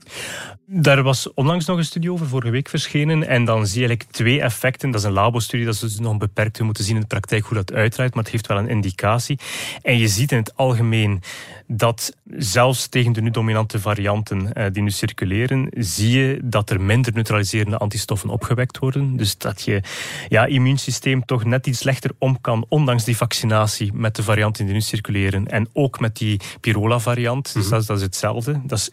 Daar 0.65 1.03
was 1.03 1.33
onlangs 1.33 1.65
nog 1.65 1.77
een 1.77 1.85
studie 1.85 2.11
over, 2.11 2.27
vorige 2.27 2.51
week 2.51 2.69
verschenen. 2.69 3.27
En 3.27 3.45
dan 3.45 3.67
zie 3.67 3.78
je 3.79 3.87
eigenlijk 3.87 4.17
twee 4.17 4.41
effecten. 4.41 4.91
Dat 4.91 5.01
is 5.01 5.05
een 5.07 5.13
labo-studie, 5.13 5.65
dat 5.65 5.73
is 5.73 5.79
dus 5.79 5.99
nog 5.99 6.17
beperkt. 6.17 6.57
We 6.57 6.63
moeten 6.63 6.83
zien 6.83 6.95
in 6.95 7.01
de 7.01 7.07
praktijk 7.07 7.45
hoe 7.45 7.57
dat 7.57 7.73
uitdraait, 7.73 8.13
maar 8.13 8.23
het 8.23 8.31
geeft 8.31 8.47
wel 8.47 8.57
een 8.57 8.69
indicatie. 8.69 9.39
En 9.81 9.97
je 9.97 10.07
ziet 10.07 10.31
in 10.31 10.37
het 10.37 10.55
algemeen 10.55 11.21
dat 11.67 12.15
zelfs 12.37 12.87
tegen 12.87 13.13
de 13.13 13.21
nu 13.21 13.29
dominante 13.29 13.79
varianten 13.79 14.53
eh, 14.53 14.65
die 14.71 14.83
nu 14.83 14.91
circuleren, 14.91 15.69
zie 15.77 16.19
je 16.19 16.39
dat 16.43 16.69
er 16.69 16.81
minder 16.81 17.13
neutraliserende 17.13 17.77
antistoffen 17.77 18.29
opgewekt 18.29 18.79
worden. 18.79 19.17
Dus 19.17 19.37
dat 19.37 19.61
je 19.61 19.81
ja, 20.27 20.45
immuunsysteem 20.45 21.25
toch 21.25 21.43
net 21.43 21.67
iets 21.67 21.79
slechter 21.79 22.11
om 22.17 22.41
kan, 22.41 22.65
ondanks 22.69 23.03
die 23.03 23.17
vaccinatie 23.17 23.93
met 23.93 24.15
de 24.15 24.23
varianten 24.23 24.65
die 24.65 24.73
nu 24.73 24.81
circuleren. 24.81 25.47
En 25.47 25.69
ook 25.73 25.99
met 25.99 26.17
die 26.17 26.39
Pirola-variant. 26.59 27.53
Dus 27.53 27.63
mhm. 27.63 27.71
dat, 27.71 27.81
is, 27.81 27.87
dat 27.87 27.97
is 27.97 28.03
hetzelfde. 28.03 28.61
Dat 28.63 28.77
is 28.77 28.89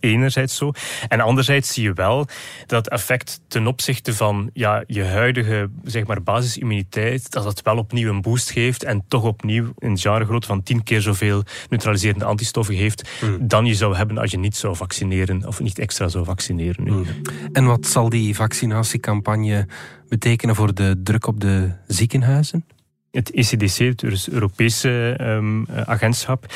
enerzijds 0.00 0.56
zo. 0.56 0.72
En 1.08 1.20
anderzijds 1.20 1.72
zie 1.72 1.82
je 1.82 1.92
wel 1.92 2.26
dat 2.66 2.88
effect 2.88 3.40
ten 3.48 3.66
opzichte 3.66 4.14
van 4.14 4.50
ja, 4.52 4.84
je 4.86 5.04
huidige 5.04 5.70
zeg 5.84 6.06
maar, 6.06 6.22
basisimmuniteit, 6.22 7.30
dat 7.30 7.44
het 7.44 7.62
wel 7.62 7.76
opnieuw 7.76 8.08
een 8.08 8.22
boost 8.22 8.50
geeft 8.50 8.82
en 8.82 9.04
toch 9.08 9.22
opnieuw 9.24 9.72
een 9.78 9.94
jarengrootte 9.94 10.46
van 10.46 10.62
tien 10.62 10.82
keer 10.82 11.00
zoveel 11.00 11.42
neutraliserende 11.68 12.24
antistoffen 12.24 12.74
heeft 12.74 13.10
hmm. 13.20 13.48
dan 13.48 13.66
je 13.66 13.74
zou 13.74 13.96
hebben 13.96 14.18
als 14.18 14.30
je 14.30 14.38
niet 14.38 14.56
zou 14.56 14.76
vaccineren 14.76 15.46
of 15.46 15.60
niet 15.60 15.78
extra 15.78 16.08
zou 16.08 16.24
vaccineren. 16.24 16.84
Nu. 16.84 16.90
Hmm. 16.90 17.04
En 17.52 17.64
wat 17.64 17.86
zal 17.86 18.08
die 18.08 18.34
vaccinatiecampagne 18.34 19.66
betekenen 20.08 20.54
voor 20.54 20.74
de 20.74 21.00
druk 21.02 21.26
op 21.26 21.40
de 21.40 21.70
ziekenhuizen? 21.86 22.64
Het 23.10 23.30
ECDC, 23.30 23.78
het 23.78 24.28
Europese 24.28 25.16
um, 25.20 25.66
agentschap, 25.84 26.46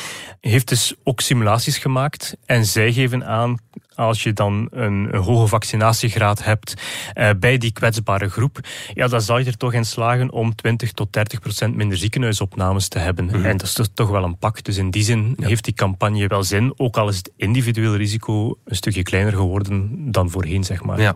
heeft 0.40 0.68
dus 0.68 0.94
ook 1.02 1.20
simulaties 1.20 1.78
gemaakt. 1.78 2.36
En 2.46 2.64
zij 2.64 2.92
geven 2.92 3.26
aan, 3.26 3.58
als 3.94 4.22
je 4.22 4.32
dan 4.32 4.68
een, 4.70 5.08
een 5.14 5.22
hoge 5.22 5.46
vaccinatiegraad 5.46 6.44
hebt 6.44 6.74
uh, 7.14 7.30
bij 7.38 7.58
die 7.58 7.72
kwetsbare 7.72 8.28
groep, 8.28 8.58
ja, 8.94 9.08
dan 9.08 9.20
zal 9.20 9.38
je 9.38 9.44
er 9.44 9.56
toch 9.56 9.72
in 9.72 9.84
slagen 9.84 10.30
om 10.30 10.54
20 10.54 10.92
tot 10.92 11.12
30 11.12 11.40
procent 11.40 11.76
minder 11.76 11.98
ziekenhuisopnames 11.98 12.88
te 12.88 12.98
hebben. 12.98 13.24
Mhm. 13.24 13.44
En 13.44 13.56
dat 13.56 13.78
is 13.78 13.88
toch 13.94 14.08
wel 14.08 14.24
een 14.24 14.38
pak. 14.38 14.64
Dus 14.64 14.76
in 14.76 14.90
die 14.90 15.02
zin 15.02 15.36
heeft 15.40 15.64
die 15.64 15.74
campagne 15.74 16.26
wel 16.26 16.44
zin, 16.44 16.72
ook 16.76 16.96
al 16.96 17.08
is 17.08 17.16
het 17.16 17.32
individueel 17.36 17.96
risico 17.96 18.58
een 18.64 18.76
stukje 18.76 19.02
kleiner 19.02 19.32
geworden 19.32 19.90
dan 20.12 20.30
voorheen, 20.30 20.64
zeg 20.64 20.82
maar. 20.82 21.00
Ja. 21.00 21.14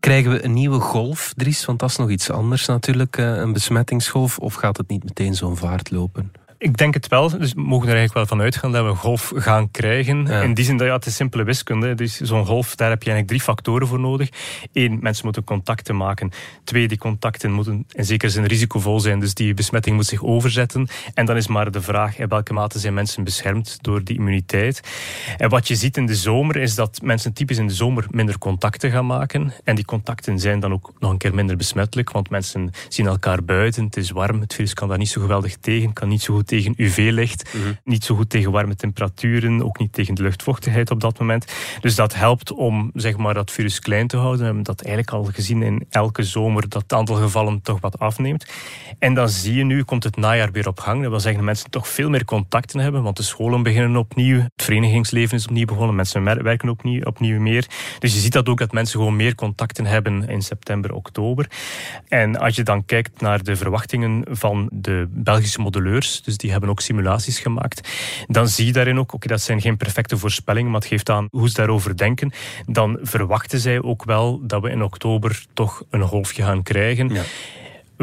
Krijgen 0.00 0.30
we 0.30 0.44
een 0.44 0.52
nieuwe 0.52 0.80
golf, 0.80 1.32
Dries? 1.36 1.64
Want 1.64 1.78
dat 1.78 1.90
is 1.90 1.96
nog 1.96 2.10
iets 2.10 2.30
anders 2.30 2.66
natuurlijk, 2.66 3.16
eh, 3.16 3.36
een 3.36 3.52
besmettingsgolf. 3.52 4.38
Of 4.38 4.54
gaat 4.54 4.76
het 4.76 4.88
niet 4.88 5.04
meteen 5.04 5.34
zo'n 5.34 5.56
vaart 5.56 5.90
lopen? 5.90 6.32
Ik 6.62 6.76
denk 6.76 6.94
het 6.94 7.08
wel. 7.08 7.38
Dus 7.38 7.52
we 7.52 7.60
mogen 7.60 7.88
er 7.88 7.96
eigenlijk 7.96 8.14
wel 8.14 8.26
van 8.26 8.40
uitgaan 8.40 8.72
dat 8.72 8.84
we 8.84 8.90
een 8.90 8.96
golf 8.96 9.32
gaan 9.34 9.70
krijgen. 9.70 10.26
In 10.26 10.54
die 10.54 10.64
zin 10.64 10.76
dat 10.76 10.86
ja, 10.86 10.94
het 10.94 11.06
is 11.06 11.16
simpele 11.16 11.44
wiskunde. 11.44 11.94
Dus 11.94 12.20
zo'n 12.20 12.46
golf, 12.46 12.74
daar 12.74 12.90
heb 12.90 13.02
je 13.02 13.10
eigenlijk 13.10 13.28
drie 13.28 13.54
factoren 13.54 13.86
voor 13.86 14.00
nodig. 14.00 14.28
Eén, 14.72 14.98
mensen 15.00 15.24
moeten 15.24 15.44
contacten 15.44 15.96
maken. 15.96 16.30
Twee, 16.64 16.88
die 16.88 16.98
contacten 16.98 17.52
moeten 17.52 17.86
in 17.92 18.04
zekere 18.04 18.30
zin 18.30 18.44
risicovol 18.44 19.00
zijn. 19.00 19.20
Dus 19.20 19.34
die 19.34 19.54
besmetting 19.54 19.96
moet 19.96 20.06
zich 20.06 20.22
overzetten. 20.22 20.88
En 21.14 21.26
dan 21.26 21.36
is 21.36 21.46
maar 21.46 21.70
de 21.70 21.80
vraag 21.80 22.18
in 22.18 22.28
welke 22.28 22.52
mate 22.52 22.78
zijn 22.78 22.94
mensen 22.94 23.24
beschermd 23.24 23.78
door 23.80 24.04
die 24.04 24.16
immuniteit. 24.16 24.80
En 25.36 25.48
wat 25.48 25.68
je 25.68 25.74
ziet 25.74 25.96
in 25.96 26.06
de 26.06 26.14
zomer 26.14 26.56
is 26.56 26.74
dat 26.74 27.00
mensen 27.02 27.32
typisch 27.32 27.58
in 27.58 27.66
de 27.66 27.74
zomer 27.74 28.06
minder 28.10 28.38
contacten 28.38 28.90
gaan 28.90 29.06
maken. 29.06 29.52
En 29.64 29.74
die 29.74 29.84
contacten 29.84 30.38
zijn 30.38 30.60
dan 30.60 30.72
ook 30.72 30.92
nog 30.98 31.10
een 31.10 31.18
keer 31.18 31.34
minder 31.34 31.56
besmettelijk. 31.56 32.10
Want 32.10 32.30
mensen 32.30 32.70
zien 32.88 33.06
elkaar 33.06 33.44
buiten. 33.44 33.84
Het 33.84 33.96
is 33.96 34.10
warm. 34.10 34.40
Het 34.40 34.54
virus 34.54 34.74
kan 34.74 34.88
daar 34.88 34.98
niet 34.98 35.08
zo 35.08 35.20
geweldig 35.20 35.56
tegen. 35.56 35.92
Kan 35.92 36.08
niet 36.08 36.22
zo 36.22 36.34
goed 36.34 36.48
tegen 36.50 36.74
UV-licht. 36.76 37.54
Mhm. 37.54 37.72
Niet 37.84 38.04
zo 38.04 38.14
goed 38.14 38.30
tegen 38.30 38.50
warme 38.50 38.74
temperaturen, 38.74 39.64
ook 39.64 39.78
niet 39.78 39.92
tegen 39.92 40.14
de 40.14 40.22
luchtvochtigheid 40.22 40.90
op 40.90 41.00
dat 41.00 41.18
moment. 41.18 41.52
Dus 41.80 41.94
dat 41.94 42.14
helpt 42.14 42.52
om 42.52 42.90
zeg 42.94 43.16
maar, 43.16 43.34
dat 43.34 43.50
virus 43.50 43.78
klein 43.78 44.06
te 44.06 44.16
houden. 44.16 44.38
We 44.38 44.44
hebben 44.44 44.62
dat 44.62 44.80
eigenlijk 44.82 45.16
al 45.16 45.24
gezien 45.24 45.62
in 45.62 45.86
elke 45.90 46.22
zomer, 46.22 46.68
dat 46.68 46.82
het 46.82 46.92
aantal 46.92 47.16
gevallen 47.16 47.62
toch 47.62 47.80
wat 47.80 47.98
afneemt. 47.98 48.46
En 48.98 49.14
dan 49.14 49.28
zie 49.28 49.54
je 49.54 49.64
nu, 49.64 49.82
komt 49.82 50.04
het 50.04 50.16
najaar 50.16 50.52
weer 50.52 50.68
op 50.68 50.80
gang. 50.80 51.00
Dat 51.00 51.10
wil 51.10 51.20
zeggen 51.20 51.36
dat 51.36 51.44
mensen 51.44 51.70
toch 51.70 51.88
veel 51.88 52.10
meer 52.10 52.24
contacten 52.24 52.80
hebben, 52.80 53.02
want 53.02 53.16
de 53.16 53.22
scholen 53.22 53.62
beginnen 53.62 53.96
opnieuw, 53.96 54.40
het 54.40 54.52
verenigingsleven 54.56 55.36
is 55.36 55.46
opnieuw 55.46 55.66
begonnen, 55.66 55.96
mensen 55.96 56.24
werken 56.24 56.68
opnieuw, 56.68 57.02
opnieuw 57.02 57.40
meer. 57.40 57.66
Dus 57.98 58.14
je 58.14 58.20
ziet 58.20 58.32
dat 58.32 58.48
ook 58.48 58.58
dat 58.58 58.72
mensen 58.72 58.98
gewoon 58.98 59.16
meer 59.16 59.34
contacten 59.34 59.86
hebben 59.86 60.28
in 60.28 60.42
september, 60.42 60.92
oktober. 60.92 61.50
En 62.08 62.38
als 62.38 62.56
je 62.56 62.62
dan 62.62 62.84
kijkt 62.84 63.20
naar 63.20 63.42
de 63.42 63.56
verwachtingen 63.56 64.24
van 64.30 64.68
de 64.72 65.08
Belgische 65.10 65.60
modeleurs, 65.60 66.22
dus 66.22 66.36
die 66.40 66.50
hebben 66.50 66.70
ook 66.70 66.80
simulaties 66.80 67.38
gemaakt. 67.38 67.88
Dan 68.26 68.48
zie 68.48 68.66
je 68.66 68.72
daarin 68.72 68.98
ook, 68.98 69.12
oké, 69.12 69.28
dat 69.28 69.40
zijn 69.40 69.60
geen 69.60 69.76
perfecte 69.76 70.18
voorspellingen, 70.18 70.70
maar 70.70 70.80
het 70.80 70.88
geeft 70.88 71.10
aan 71.10 71.28
hoe 71.30 71.48
ze 71.48 71.54
daarover 71.54 71.96
denken. 71.96 72.32
Dan 72.66 72.98
verwachten 73.02 73.60
zij 73.60 73.82
ook 73.82 74.04
wel 74.04 74.40
dat 74.46 74.62
we 74.62 74.70
in 74.70 74.82
oktober 74.82 75.44
toch 75.54 75.82
een 75.90 76.02
golfje 76.02 76.42
gaan 76.42 76.62
krijgen. 76.62 77.08
Ja 77.08 77.22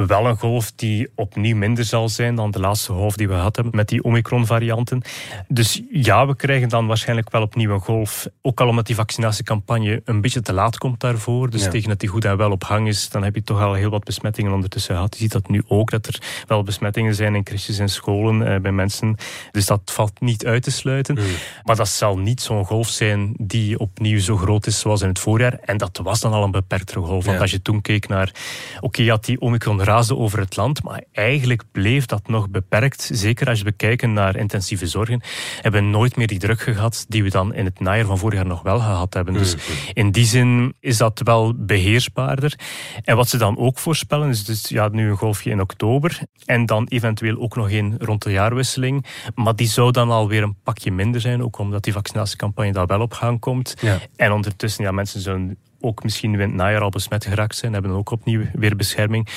wel 0.06 0.26
een 0.26 0.38
golf 0.38 0.72
die 0.76 1.10
opnieuw 1.16 1.56
minder 1.56 1.84
zal 1.84 2.10
zijn 2.10 2.36
dan 2.36 2.52
de 2.52 2.60
laatste 2.60 2.92
golf 2.92 3.16
die 3.16 3.28
we 3.28 3.34
gehad 3.34 3.56
hebben 3.56 3.76
met 3.76 3.90
die 3.90 4.04
Omicron-varianten. 4.04 5.02
Dus 5.48 5.82
ja, 5.92 6.28
we 6.28 6.36
krijgen 6.36 6.70
dan 6.70 6.88
waarschijnlijk 6.88 7.32
wel 7.32 7.42
opnieuw 7.42 7.74
een 7.74 7.80
golf. 7.80 8.28
Ook 8.42 8.62
al 8.62 8.68
omdat 8.68 8.86
die 8.86 8.96
vaccinatiecampagne 8.96 10.02
een 10.06 10.22
beetje 10.22 10.42
te 10.42 10.54
laat 10.54 10.78
komt 10.78 11.00
daarvoor. 11.00 11.50
Dus 11.50 11.70
tegen 11.70 11.90
dat 11.90 12.00
die 12.00 12.10
goed 12.10 12.26
en 12.26 12.38
wel 12.38 12.52
op 12.52 12.64
hang 12.64 12.88
is, 12.88 13.10
dan 13.10 13.24
heb 13.24 13.36
je 13.36 13.44
toch 13.44 13.62
al 13.62 13.74
heel 13.74 13.90
wat 13.90 14.04
besmettingen 14.04 14.54
ondertussen 14.54 14.96
gehad. 14.96 15.16
Je 15.16 15.22
ziet 15.22 15.32
dat 15.32 15.50
nu 15.50 15.64
ook, 15.68 15.92
dat 15.92 16.08
er 16.08 16.22
wel 16.48 16.64
besmettingen 16.64 17.16
zijn 17.16 17.36
in 17.36 17.44
crèches 17.44 17.80
en 17.80 17.90
scholen 17.90 18.48
eh, 18.48 18.60
bij 18.60 18.72
mensen. 18.72 19.16
Dus 19.52 19.66
dat 19.66 19.82
valt 19.86 20.22
niet 20.22 20.46
uit 20.46 20.64
te 20.64 20.72
sluiten. 20.72 21.18
Hmm. 21.18 21.28
Maar 21.64 21.76
dat 21.76 21.90
zal 21.90 22.18
niet 22.18 22.42
zo'n 22.42 22.66
golf 22.66 22.90
zijn 22.90 23.34
die 23.38 23.80
opnieuw 23.80 24.20
zo 24.20 24.38
groot 24.38 24.68
is 24.68 24.80
zoals 24.80 25.02
in 25.02 25.08
het 25.08 25.20
voorjaar. 25.20 25.60
En 25.62 25.78
dat 25.78 26.00
was 26.04 26.20
dan 26.20 26.32
al 26.32 26.44
een 26.44 26.52
beperktere 26.52 27.00
golf. 27.00 27.26
Want 27.26 27.40
als 27.40 27.52
je 27.52 27.62
toen 27.62 27.82
keek 27.82 28.08
naar, 28.08 28.32
oké, 28.76 28.86
okay, 28.86 29.08
had 29.08 29.26
die 29.26 29.42
Omicron 29.42 29.86
raasde 29.88 30.16
over 30.16 30.40
het 30.40 30.56
land, 30.56 30.84
maar 30.84 31.04
eigenlijk 31.12 31.64
bleef 31.72 32.06
dat 32.06 32.28
nog 32.28 32.50
beperkt. 32.50 33.10
Zeker 33.14 33.48
als 33.48 33.58
je 33.58 33.64
bekijkt 33.64 34.08
naar 34.08 34.36
intensieve 34.36 34.88
zorgen, 34.88 35.22
hebben 35.62 35.84
we 35.84 35.88
nooit 35.88 36.16
meer 36.16 36.28
die 36.28 36.40
druk 36.40 36.62
gehad 36.62 37.06
die 37.08 37.24
we 37.24 37.30
dan 37.30 37.54
in 37.54 37.66
het 37.66 37.80
najaar 37.80 38.06
van 38.06 38.18
vorig 38.18 38.38
jaar 38.38 38.48
nog 38.48 38.62
wel 38.62 38.80
gehad 38.80 39.14
hebben. 39.14 39.34
Dus 39.34 39.56
mm-hmm. 39.56 39.92
in 39.94 40.12
die 40.12 40.26
zin 40.26 40.74
is 40.80 40.98
dat 40.98 41.22
wel 41.24 41.54
beheersbaarder. 41.56 42.60
En 43.04 43.16
wat 43.16 43.30
ze 43.30 43.38
dan 43.38 43.58
ook 43.58 43.80
voorspellen 43.80 44.30
is 44.30 44.44
dus 44.44 44.70
ja, 44.70 44.88
nu 44.88 45.10
een 45.10 45.18
golfje 45.18 45.50
in 45.50 45.62
oktober 45.62 46.20
en 46.46 46.66
dan 46.66 46.88
eventueel 46.88 47.38
ook 47.40 47.56
nog 47.56 47.72
een 47.72 47.96
rond 47.98 48.24
de 48.24 48.32
jaarwisseling. 48.32 49.06
Maar 49.36 49.56
die 49.56 49.68
zou 49.68 49.92
dan 49.92 50.10
alweer 50.10 50.44
een 50.44 50.56
pakje 50.64 50.92
minder 50.92 51.22
zijn, 51.22 51.44
ook 51.44 51.58
omdat 51.58 51.84
die 51.84 51.94
vaccinatiecampagne 51.94 52.72
daar 52.72 52.86
wel 52.86 53.02
op 53.02 53.14
gang 53.14 53.40
komt. 53.40 53.76
Ja. 53.82 54.00
En 54.16 54.32
ondertussen, 54.32 54.84
ja, 54.84 54.92
mensen 54.92 55.22
zullen 55.22 55.58
ook 55.82 56.04
misschien 56.04 56.34
in 56.34 56.40
het 56.40 56.54
najaar 56.54 56.82
al 56.82 56.90
besmet 56.90 57.26
geraakt 57.26 57.56
zijn, 57.56 57.74
hebben 57.74 57.92
ook 57.92 58.10
opnieuw 58.10 58.42
weer 58.54 58.76
bescherming. 58.76 59.28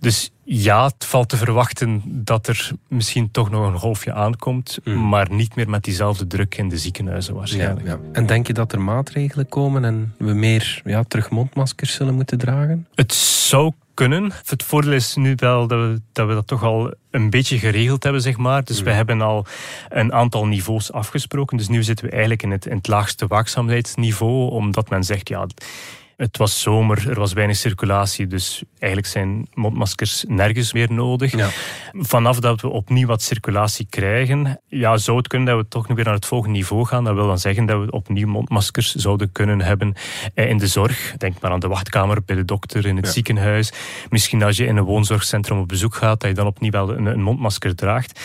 Dus 0.00 0.30
ja, 0.44 0.84
het 0.84 1.04
valt 1.04 1.28
te 1.28 1.36
verwachten 1.36 2.02
dat 2.04 2.46
er 2.46 2.70
misschien 2.88 3.30
toch 3.30 3.50
nog 3.50 3.66
een 3.72 3.78
golfje 3.78 4.12
aankomt, 4.12 4.78
mm. 4.84 5.08
maar 5.08 5.32
niet 5.32 5.54
meer 5.54 5.70
met 5.70 5.84
diezelfde 5.84 6.26
druk 6.26 6.56
in 6.58 6.68
de 6.68 6.78
ziekenhuizen 6.78 7.34
waarschijnlijk. 7.34 7.86
Ja, 7.86 7.98
En 8.12 8.26
denk 8.26 8.46
je 8.46 8.52
dat 8.52 8.72
er 8.72 8.80
maatregelen 8.80 9.48
komen 9.48 9.84
en 9.84 10.14
we 10.18 10.32
meer 10.32 10.82
ja, 10.84 11.02
terug 11.02 11.30
mondmaskers 11.30 11.94
zullen 11.94 12.14
moeten 12.14 12.38
dragen? 12.38 12.86
Het 12.94 13.14
zou 13.14 13.72
kunnen. 14.00 14.32
Het 14.44 14.62
voordeel 14.62 14.92
is 14.92 15.14
nu 15.14 15.32
wel 15.36 15.66
dat 15.66 15.78
we, 15.78 16.00
dat 16.12 16.26
we 16.28 16.34
dat 16.34 16.46
toch 16.46 16.62
al 16.62 16.94
een 17.10 17.30
beetje 17.30 17.58
geregeld 17.58 18.02
hebben, 18.02 18.22
zeg 18.22 18.36
maar. 18.36 18.64
Dus 18.64 18.80
we 18.80 18.90
mm. 18.90 18.96
hebben 18.96 19.20
al 19.20 19.46
een 19.88 20.12
aantal 20.12 20.46
niveaus 20.46 20.92
afgesproken. 20.92 21.56
Dus 21.56 21.68
nu 21.68 21.82
zitten 21.82 22.04
we 22.04 22.10
eigenlijk 22.10 22.42
in 22.42 22.50
het, 22.50 22.66
in 22.66 22.76
het 22.76 22.88
laagste 22.88 23.26
waakzaamheidsniveau, 23.26 24.50
omdat 24.50 24.90
men 24.90 25.04
zegt, 25.04 25.28
ja, 25.28 25.46
het 26.20 26.36
was 26.36 26.60
zomer, 26.60 27.08
er 27.08 27.18
was 27.18 27.32
weinig 27.32 27.56
circulatie, 27.56 28.26
dus 28.26 28.62
eigenlijk 28.78 29.12
zijn 29.12 29.46
mondmaskers 29.54 30.24
nergens 30.28 30.72
meer 30.72 30.92
nodig. 30.92 31.36
Ja. 31.36 31.48
Vanaf 31.92 32.38
dat 32.38 32.60
we 32.60 32.68
opnieuw 32.68 33.06
wat 33.06 33.22
circulatie 33.22 33.86
krijgen, 33.90 34.60
ja, 34.68 34.96
zou 34.96 35.16
het 35.16 35.26
kunnen 35.26 35.48
dat 35.48 35.62
we 35.62 35.68
toch 35.68 35.86
weer 35.86 36.04
naar 36.04 36.14
het 36.14 36.26
volgende 36.26 36.56
niveau 36.56 36.86
gaan. 36.86 37.04
Dat 37.04 37.14
wil 37.14 37.26
dan 37.26 37.38
zeggen 37.38 37.66
dat 37.66 37.84
we 37.84 37.90
opnieuw 37.90 38.26
mondmaskers 38.26 38.94
zouden 38.94 39.32
kunnen 39.32 39.60
hebben 39.60 39.94
eh, 40.34 40.48
in 40.48 40.58
de 40.58 40.66
zorg. 40.66 41.14
Denk 41.16 41.40
maar 41.40 41.50
aan 41.50 41.60
de 41.60 41.68
wachtkamer 41.68 42.22
bij 42.24 42.36
de 42.36 42.44
dokter, 42.44 42.86
in 42.86 42.96
het 42.96 43.08
ziekenhuis. 43.08 43.72
Misschien 44.10 44.42
als 44.42 44.56
je 44.56 44.66
in 44.66 44.76
een 44.76 44.84
woonzorgcentrum 44.84 45.58
op 45.58 45.68
bezoek 45.68 45.94
gaat, 45.94 46.20
dat 46.20 46.28
je 46.30 46.36
dan 46.36 46.46
opnieuw 46.46 46.70
wel 46.70 46.96
een 46.96 47.22
mondmasker 47.22 47.74
draagt. 47.74 48.20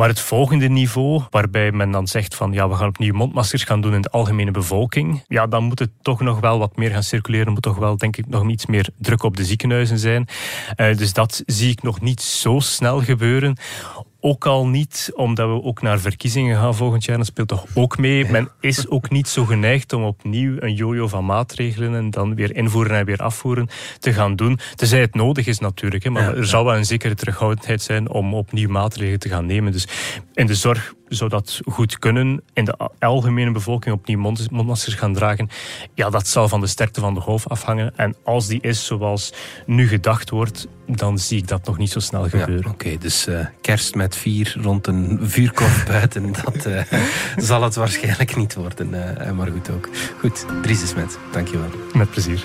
Maar 0.00 0.08
het 0.08 0.20
volgende 0.20 0.68
niveau, 0.68 1.22
waarbij 1.30 1.72
men 1.72 1.90
dan 1.90 2.06
zegt 2.06 2.34
van 2.34 2.52
ja, 2.52 2.68
we 2.68 2.74
gaan 2.74 2.88
opnieuw 2.88 3.14
mondmaskers 3.14 3.64
gaan 3.64 3.80
doen 3.80 3.94
in 3.94 4.00
de 4.00 4.10
algemene 4.10 4.50
bevolking, 4.50 5.24
ja, 5.28 5.46
dan 5.46 5.64
moet 5.64 5.78
het 5.78 5.90
toch 6.02 6.20
nog 6.20 6.40
wel 6.40 6.58
wat 6.58 6.76
meer 6.76 6.90
gaan 6.90 7.02
circuleren, 7.02 7.52
moet 7.52 7.62
toch 7.62 7.76
wel, 7.76 7.96
denk 7.96 8.16
ik, 8.16 8.26
nog 8.26 8.48
iets 8.48 8.66
meer 8.66 8.88
druk 8.98 9.22
op 9.22 9.36
de 9.36 9.44
ziekenhuizen 9.44 9.98
zijn. 9.98 10.28
Uh, 10.76 10.96
dus 10.96 11.12
dat 11.12 11.42
zie 11.46 11.70
ik 11.70 11.82
nog 11.82 12.00
niet 12.00 12.20
zo 12.20 12.58
snel 12.58 13.00
gebeuren. 13.02 13.56
Ook 14.20 14.46
al 14.46 14.66
niet, 14.66 15.10
omdat 15.14 15.48
we 15.48 15.62
ook 15.62 15.82
naar 15.82 15.98
verkiezingen 15.98 16.56
gaan 16.56 16.74
volgend 16.74 17.04
jaar. 17.04 17.16
Dat 17.16 17.26
speelt 17.26 17.48
toch 17.48 17.66
ook 17.74 17.98
mee. 17.98 18.30
Men 18.30 18.48
is 18.60 18.88
ook 18.88 19.10
niet 19.10 19.28
zo 19.28 19.44
geneigd 19.44 19.92
om 19.92 20.02
opnieuw 20.02 20.56
een 20.58 20.74
jojo 20.74 21.08
van 21.08 21.24
maatregelen 21.24 21.94
en 21.94 22.10
dan 22.10 22.34
weer 22.34 22.56
invoeren 22.56 22.96
en 22.96 23.04
weer 23.04 23.18
afvoeren 23.18 23.68
te 23.98 24.12
gaan 24.12 24.36
doen. 24.36 24.58
Tenzij 24.74 25.00
het 25.00 25.14
nodig 25.14 25.46
is 25.46 25.58
natuurlijk. 25.58 26.04
Hè, 26.04 26.10
maar 26.10 26.36
er 26.36 26.46
zal 26.46 26.64
wel 26.64 26.76
een 26.76 26.84
zekere 26.84 27.14
terughoudendheid 27.14 27.82
zijn 27.82 28.10
om 28.10 28.34
opnieuw 28.34 28.68
maatregelen 28.68 29.18
te 29.18 29.28
gaan 29.28 29.46
nemen. 29.46 29.72
Dus 29.72 29.88
in 30.34 30.46
de 30.46 30.54
zorg 30.54 30.94
zou 31.16 31.30
dat 31.30 31.60
goed 31.66 31.98
kunnen. 31.98 32.42
In 32.52 32.64
de 32.64 32.76
algemene 32.98 33.52
bevolking 33.52 33.94
opnieuw 33.94 34.32
mondmaskers 34.50 34.94
gaan 34.94 35.14
dragen. 35.14 35.48
Ja, 35.94 36.10
dat 36.10 36.28
zal 36.28 36.48
van 36.48 36.60
de 36.60 36.66
sterkte 36.66 37.00
van 37.00 37.14
de 37.14 37.20
golf 37.20 37.48
afhangen. 37.48 37.92
En 37.96 38.16
als 38.24 38.46
die 38.46 38.60
is 38.60 38.86
zoals 38.86 39.32
nu 39.66 39.88
gedacht 39.88 40.30
wordt, 40.30 40.68
dan 40.86 41.18
zie 41.18 41.38
ik 41.38 41.48
dat 41.48 41.66
nog 41.66 41.78
niet 41.78 41.90
zo 41.90 42.00
snel 42.00 42.28
gebeuren. 42.28 42.70
Oké, 42.70 42.98
dus 42.98 43.28
uh, 43.28 43.46
kerst 43.60 43.94
met 43.94 44.16
vier 44.16 44.56
rond 44.60 44.86
een 44.86 45.18
vuurkorf 45.22 45.86
buiten, 45.92 46.32
dat 46.32 46.66
uh, 46.66 46.82
zal 47.48 47.62
het 47.62 47.74
waarschijnlijk 47.74 48.36
niet 48.36 48.54
worden. 48.54 48.94
Uh, 48.94 49.30
maar 49.30 49.48
goed 49.50 49.70
ook. 49.70 49.88
Goed, 50.18 50.46
Dries 50.62 50.88
Smet, 50.88 51.18
dankjewel. 51.32 51.70
Met 51.92 52.10
plezier. 52.10 52.44